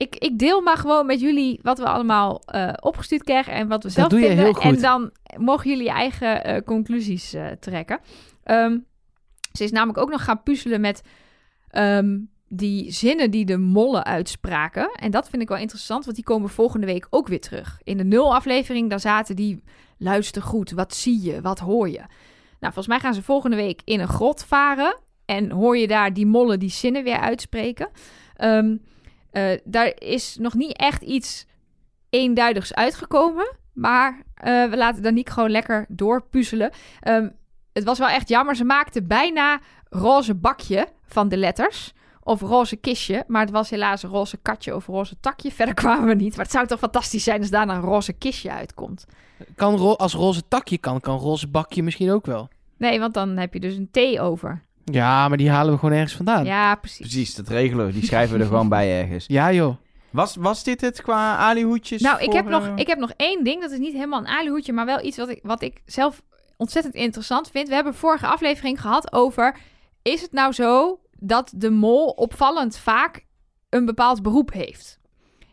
[0.00, 3.82] Ik, ik deel maar gewoon met jullie wat we allemaal eh, opgestuurd krijgen en wat
[3.82, 4.54] we zelf vinden.
[4.54, 8.00] En dan mogen jullie je eigen eh, conclusies eh, trekken.
[8.42, 8.78] Ehm,
[9.52, 11.02] ze is namelijk ook nog gaan puzzelen met
[11.68, 14.90] ehm, die zinnen die de mollen uitspraken.
[14.92, 17.80] En dat vind ik wel interessant, want die komen volgende week ook weer terug.
[17.82, 19.62] In de nul aflevering, daar zaten die
[19.98, 22.02] luister goed, wat zie je, wat hoor je.
[22.60, 24.98] Nou, volgens mij gaan ze volgende week in een grot varen.
[25.24, 27.88] En hoor je daar die mollen die zinnen weer uitspreken.
[28.36, 28.76] Ehm,
[29.30, 31.46] eh, daar is nog niet echt iets
[32.10, 33.52] eenduidigs uitgekomen.
[33.72, 36.70] Maar eh, we laten Danique gewoon lekker doorpuzzelen.
[37.00, 37.28] Ehm,
[37.72, 38.56] het was wel echt jammer.
[38.56, 41.92] Ze maakte bijna roze bakje van de letters.
[42.22, 43.24] Of roze kistje.
[43.26, 45.50] Maar het was helaas een roze katje of roze takje.
[45.60, 46.36] Verder kwamen we niet.
[46.36, 49.06] Maar het zou toch fantastisch zijn als daarna een roze kistje uitkomt.
[49.54, 52.48] Kan ro- als roze takje kan, kan roze bakje misschien ook wel.
[52.76, 54.62] Nee, want dan heb je dus een T over.
[54.94, 56.44] Ja, maar die halen we gewoon ergens vandaan.
[56.44, 56.98] Ja, precies.
[56.98, 57.92] Precies, dat regelen we.
[57.92, 59.24] Die schrijven we er gewoon bij ergens.
[59.28, 59.76] Ja, joh.
[60.10, 62.02] Was, was dit het qua alihoedjes?
[62.02, 63.60] Nou, ik voor, heb, nog, eh, ik heb nog één ding.
[63.60, 66.22] Dat is niet helemaal een alihoedje, maar wel iets wat ik, wat ik zelf
[66.56, 67.68] ontzettend interessant vind.
[67.68, 69.56] We hebben vorige aflevering gehad over...
[70.02, 73.26] Is het nou zo dat de mol opvallend vaak
[73.68, 74.99] een bepaald beroep heeft?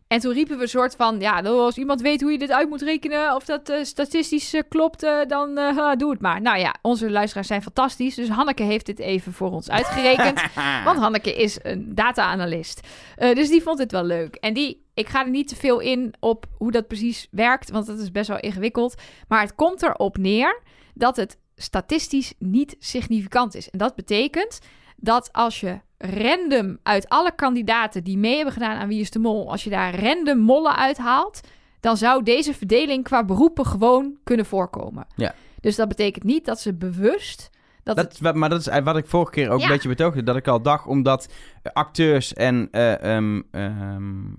[0.08, 1.20] En toen riepen we een soort van...
[1.20, 3.36] Ja, nou, als iemand weet hoe je dit uit moet rekenen...
[3.36, 5.56] of dat eh, statistisch eh, klopt, eh, dan
[5.98, 6.42] doe het maar.
[6.42, 8.16] Nou ja, onze luisteraars zijn fantastisch.
[8.16, 10.42] Dus Hanneke heeft dit even voor ons uitgerekend.
[10.86, 12.88] Want Hanneke is een data-analyst.
[13.18, 14.36] Dus die vond het wel leuk.
[14.36, 17.86] En die, ik ga er niet te veel in op hoe dat precies werkt, want
[17.86, 18.96] dat is best wel ingewikkeld.
[19.28, 20.62] Maar het komt erop neer
[20.94, 23.70] dat het statistisch niet significant is.
[23.70, 24.60] En dat betekent
[24.98, 29.20] dat als je random uit alle kandidaten die mee hebben gedaan aan Wie is de
[29.20, 31.42] Mol, als je daar random mollen uithaalt,
[31.80, 35.08] dan zou deze verdeling qua beroepen gewoon kunnen voorkomen.
[35.16, 35.34] Ja.
[35.62, 37.50] Dus dat betekent niet dat ze bewust
[37.84, 39.66] dat, het maar dat is wat ik vorige keer ook Ja.
[39.66, 40.24] een beetje betoogde.
[40.24, 41.28] Dat ik al dacht, omdat
[41.62, 43.42] eh, acteurs en eh, ehm,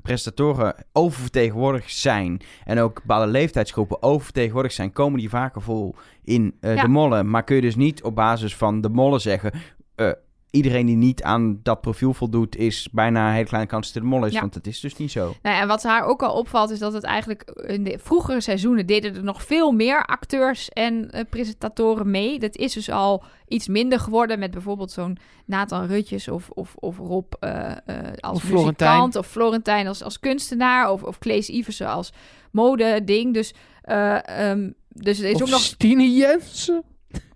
[0.02, 2.40] presentatoren oververtegenwoordigd zijn.
[2.64, 4.92] En ook bepaalde leeftijdsgroepen oververtegenwoordigd zijn.
[4.92, 5.94] Komen die vaker vol
[6.24, 6.82] in eh, Ja.
[6.82, 7.30] de mollen.
[7.30, 9.52] Maar kun je dus niet op basis van de mollen zeggen...
[9.94, 10.10] eh,
[10.50, 12.56] iedereen die niet aan dat profiel voldoet...
[12.56, 14.32] is bijna een hele kleine kans dat hij de mol is.
[14.32, 14.40] Ja.
[14.40, 15.24] Want het is dus niet zo.
[15.42, 18.40] Nou ja, en wat haar ook al opvalt, is dat het eigenlijk in de vroegere
[18.40, 22.38] seizoenen deden er nog veel meer acteurs en eh, presentatoren mee.
[22.38, 26.98] Dat is dus al iets minder geworden met bijvoorbeeld zo'n Nathan Rutjes of, of, of
[26.98, 27.76] Rob eh, eh,
[28.20, 28.90] als Of Florentijn.
[28.90, 32.12] muzikant of Florentijn als, als kunstenaar of, of Klees Iversen als
[32.50, 33.34] mode-ding.
[33.34, 35.60] Dus, eh, ehm, dus er is of ook nog...
[35.60, 36.82] Stine Jensen.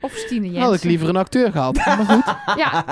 [0.00, 0.88] Of Stine Had ik Jensen.
[0.88, 1.74] liever een acteur gehad.
[1.76, 2.24] Maar goed.
[2.56, 2.84] Ja,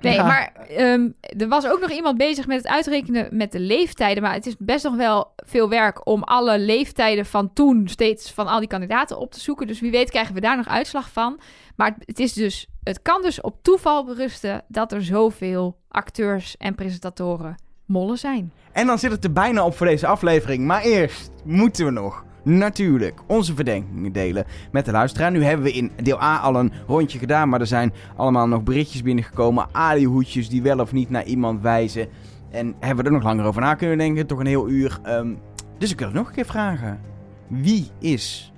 [0.00, 0.26] nee, Ja.
[0.26, 4.22] maar ehm, er was ook nog iemand bezig met het uitrekenen met de leeftijden.
[4.22, 8.46] Maar het is best nog wel veel werk om alle leeftijden van toen steeds van
[8.46, 9.66] al die kandidaten op te zoeken.
[9.66, 11.40] Dus wie weet krijgen we daar nog uitslag van.
[11.76, 16.56] Maar het- het is dus, het kan dus op toeval berusten dat er zoveel acteurs
[16.56, 17.54] en presentatoren
[17.86, 18.52] mollen zijn.
[18.72, 20.64] En dan zit het er bijna op voor deze aflevering.
[20.64, 25.30] Maar eerst moeten we nog, natuurlijk, onze verdenkingen delen met de luisteraar.
[25.30, 28.62] Nu hebben we in deel A al een rondje gedaan, maar er zijn allemaal nog
[28.62, 29.66] berichtjes binnengekomen.
[29.72, 32.08] Alihoedjes die wel of niet naar iemand wijzen.
[32.50, 34.98] En hebben we er nog langer over na kunnen denken, toch een heel uur.
[35.02, 35.34] Ehm,
[35.78, 37.00] dus ik wil het nog een keer vragen.
[37.46, 38.52] Wie is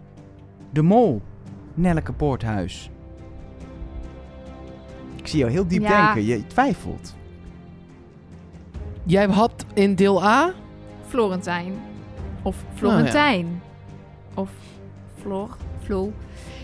[0.70, 1.22] de mol?
[1.74, 2.90] Nelleke Poorthuis.
[5.16, 6.04] Ik zie jou heel diep Ja.
[6.04, 7.14] denken, je twijfelt.
[9.04, 10.52] Jij had in deel A...
[11.08, 11.72] Florentijn.
[12.42, 13.62] Of Florentijn.
[14.34, 14.50] Of
[15.20, 16.12] Flor, Flo.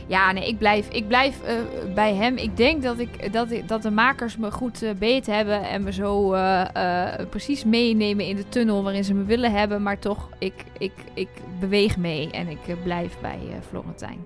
[0.07, 1.55] Ja, nee, ik blijf, ik blijf eh,
[1.95, 2.37] bij hem.
[2.37, 5.83] Ik denk dat, ik, dat, ik, dat de makers me goed eh, beet hebben en
[5.83, 9.83] me zo eh, eh, precies meenemen in de tunnel waarin ze me willen hebben.
[9.83, 11.29] Maar toch, ik, ik, ik
[11.61, 14.19] beweeg mee en ik blijf bij eh, Florentijn.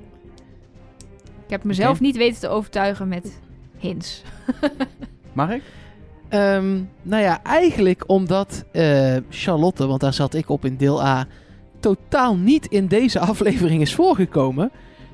[1.44, 3.40] Ik heb mezelf niet weten te overtuigen met
[3.78, 4.22] hints.
[5.32, 5.62] Mag ik?
[6.28, 11.26] Ehm, nou ja, eigenlijk omdat eh, Charlotte, want daar zat ik op in deel A,
[11.82, 14.70] totaal niet in deze aflevering is voorgekomen.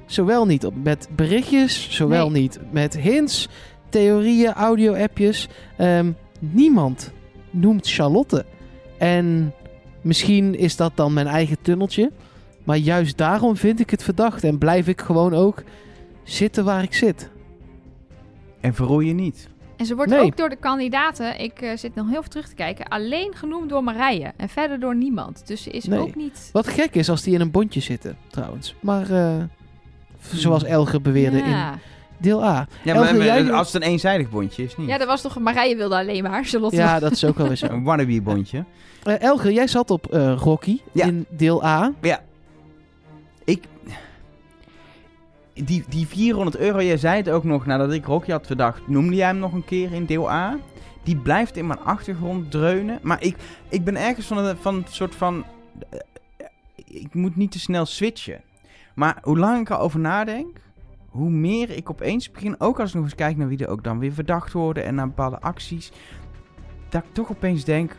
[0.06, 2.42] Zowel niet op, met berichtjes, zowel Nee.
[2.42, 3.48] niet met hints,
[3.88, 5.48] theorieën, audio-appjes.
[5.76, 7.12] Ehm, niemand
[7.50, 8.44] noemt Charlotte.
[8.98, 9.52] En
[10.00, 12.10] misschien is dat dan mijn eigen tunneltje.
[12.64, 15.62] Maar juist daarom vind ik het verdacht en blijf ik gewoon ook
[16.24, 17.30] zitten waar ik zit.
[18.60, 19.48] En verroei je niet.
[19.78, 20.20] En ze wordt Nee.
[20.20, 23.68] ook door de kandidaten, ik eh, zit nog heel even terug te kijken, alleen genoemd
[23.68, 24.32] door Marije.
[24.36, 25.42] En verder door niemand.
[25.46, 25.98] Dus ze is Nee.
[25.98, 26.48] ook niet...
[26.52, 28.74] Wat gek is als die in een bondje zitten, trouwens.
[28.80, 29.34] Maar eh,
[30.32, 31.72] zoals Elger beweerde Ja.
[31.72, 31.78] in
[32.18, 32.66] deel A.
[32.82, 34.88] Ja, Elger, maar, jij- als het een eenzijdig bondje is, niet.
[34.88, 35.38] Ja, dat was toch...
[35.38, 36.76] Marije wilde alleen maar, Charlotte.
[36.76, 37.66] Ja, dat is ook wel zo.
[37.66, 38.64] Een wannabe bondje.
[39.02, 41.06] Eh, Elger, jij zat op eh, Rocky Ja.
[41.06, 41.92] in deel A.
[42.00, 42.20] Ja.
[43.44, 43.64] Ik...
[45.64, 49.16] Die, die 400 euro, jij zei het ook nog nadat ik Rocky had verdacht, noemde
[49.16, 50.58] jij hem nog een keer in deel A?
[51.02, 52.98] Die blijft in mijn achtergrond dreunen.
[53.02, 53.36] Maar ik,
[53.68, 55.44] ik ben ergens van een van soort van...
[55.90, 55.98] eh,
[56.84, 58.40] ik moet niet te snel switchen.
[58.94, 60.60] Maar hoe langer ik erover nadenk,
[61.08, 62.60] hoe meer ik opeens begin...
[62.60, 64.94] Ook als ik nog eens kijk naar wie er ook dan weer verdacht worden en
[64.94, 65.92] naar bepaalde acties...
[66.88, 67.96] Dat ik toch opeens denk,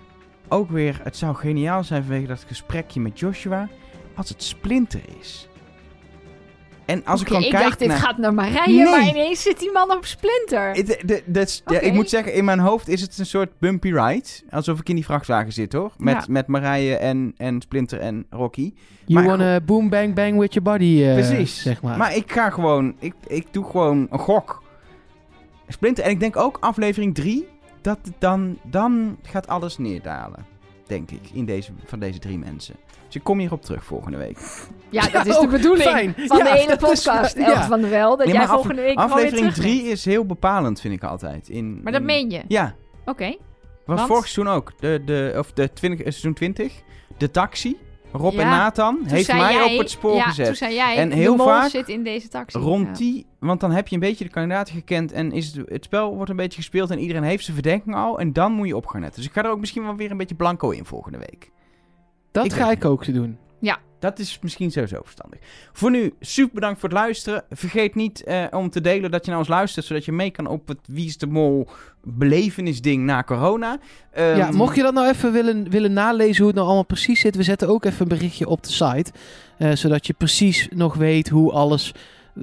[0.48, 3.70] ook weer, het zou geniaal zijn vanwege dat gesprekje met Joshua
[4.16, 5.49] als het Splinter is.
[6.90, 7.98] En als ik dan ik kijk dacht, dit naar...
[7.98, 8.86] gaat naar Marije, Nee.
[8.90, 10.76] maar ineens zit die man op Splinter.
[10.76, 11.86] Is- ja, Oké.
[11.86, 14.28] ik moet zeggen, in mijn hoofd is het een soort bumpy ride.
[14.50, 15.92] Alsof ik in die vrachtwagen zit, hoor.
[15.98, 16.24] Met, Ja.
[16.28, 18.74] met Marije en, en Splinter en Rocky.
[19.06, 21.62] You Maar wanna boom bang bang with your body, eh, Precies.
[21.62, 21.98] zeg maar.
[21.98, 22.96] Maar ik ga gewoon...
[23.00, 24.64] Ik, ik doe gewoon een gok.
[25.68, 26.04] Splinter.
[26.04, 27.48] En ik denk ook aflevering 3...
[27.82, 30.46] Dat dan, dan gaat alles neerdalen.
[30.88, 31.20] Denk ik.
[31.34, 32.76] In deze, van deze drie mensen.
[33.10, 34.38] Dus ik kom hierop terug volgende week.
[34.90, 36.14] Ja, dat Ja, is de ook bedoeling fijn.
[36.18, 37.68] van Ja, de is podcast, Elke ja.
[37.68, 38.18] van der Wel.
[38.18, 41.50] Dat Nee, jij volgende week Aflevering terug 3 is heel bepalend, vind ik altijd.
[41.50, 42.42] In, Maar dat in- meen je?
[42.48, 42.76] Ja.
[43.06, 43.36] Oké.
[43.86, 44.08] Was Want?
[44.12, 44.72] vorig seizoen ook.
[44.80, 46.74] De, de, of de 20, eh, seizoen 20.
[47.18, 47.78] De taxi.
[48.12, 50.46] Rob Ja, en Nathan Toen heeft mij jij- op het spoor ja, gezet.
[50.46, 52.60] toen zei jij, En de heel mol vaak zit in deze taxi.
[52.60, 52.94] Rond Ja.
[52.94, 56.16] die, want dan heb je een beetje de kandidaten gekend en is het, het spel
[56.16, 58.20] wordt een beetje gespeeld en iedereen heeft zijn verdenking al.
[58.20, 59.20] En dan moet je op gaan letten.
[59.20, 61.52] Dus ik ga er ook misschien wel weer een beetje blanco in volgende week.
[62.32, 63.38] Dat ik ga ik ook doen.
[64.00, 65.40] Dat is misschien sowieso verstandig.
[65.74, 67.44] Voor nu, super bedankt voor het luisteren.
[67.50, 70.48] Vergeet niet eh, om te delen dat je naar ons luistert, zodat je mee kan
[70.48, 71.68] op het Wie is de Mol
[72.04, 73.80] belevenisding na corona.
[74.12, 77.20] Ehm, ja, mocht je dat nou even willen, willen nalezen hoe het nou allemaal precies
[77.20, 79.12] zit, we zetten ook even een berichtje op de site.
[79.58, 81.94] eh, zodat je precies nog weet hoe alles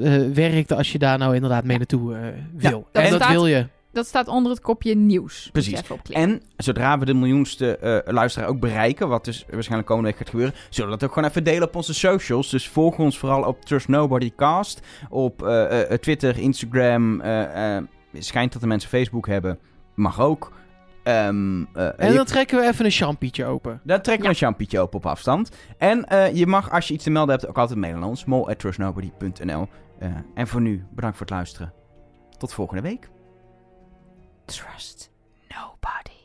[0.01, 2.87] eh, werkt als je daar nou inderdaad mee naartoe wil.
[2.93, 3.67] dat en dat staat- wil je.
[3.97, 5.49] Dat staat onder het kopje nieuws.
[5.53, 5.83] Precies.
[6.11, 10.29] En zodra we de miljoenste eh, luisteraar ook bereiken, wat dus waarschijnlijk komende week gaat
[10.31, 12.51] gebeuren, zullen we dat ook gewoon even delen op onze socials.
[12.51, 17.21] Dus volg ons vooral op Trust Nobody Cast, op eh, eh, Twitter, Instagram.
[17.21, 19.59] eh, eh, schijnt dat de mensen Facebook hebben,
[19.95, 20.53] mag ook.
[21.03, 23.81] Ehm, eh, En je- dan trekken we even een champietje open.
[23.85, 25.51] daar trekken we een champietje open op afstand.
[25.79, 28.25] En eh, je mag, als je iets te melden hebt, ook altijd mailen naar ons.
[28.25, 29.69] mol.trustnobody.nl
[29.99, 31.73] Eh, En voor nu, bedankt voor het luisteren.
[32.39, 33.09] Tot volgende week.
[34.49, 35.09] trust
[35.51, 36.16] nobody.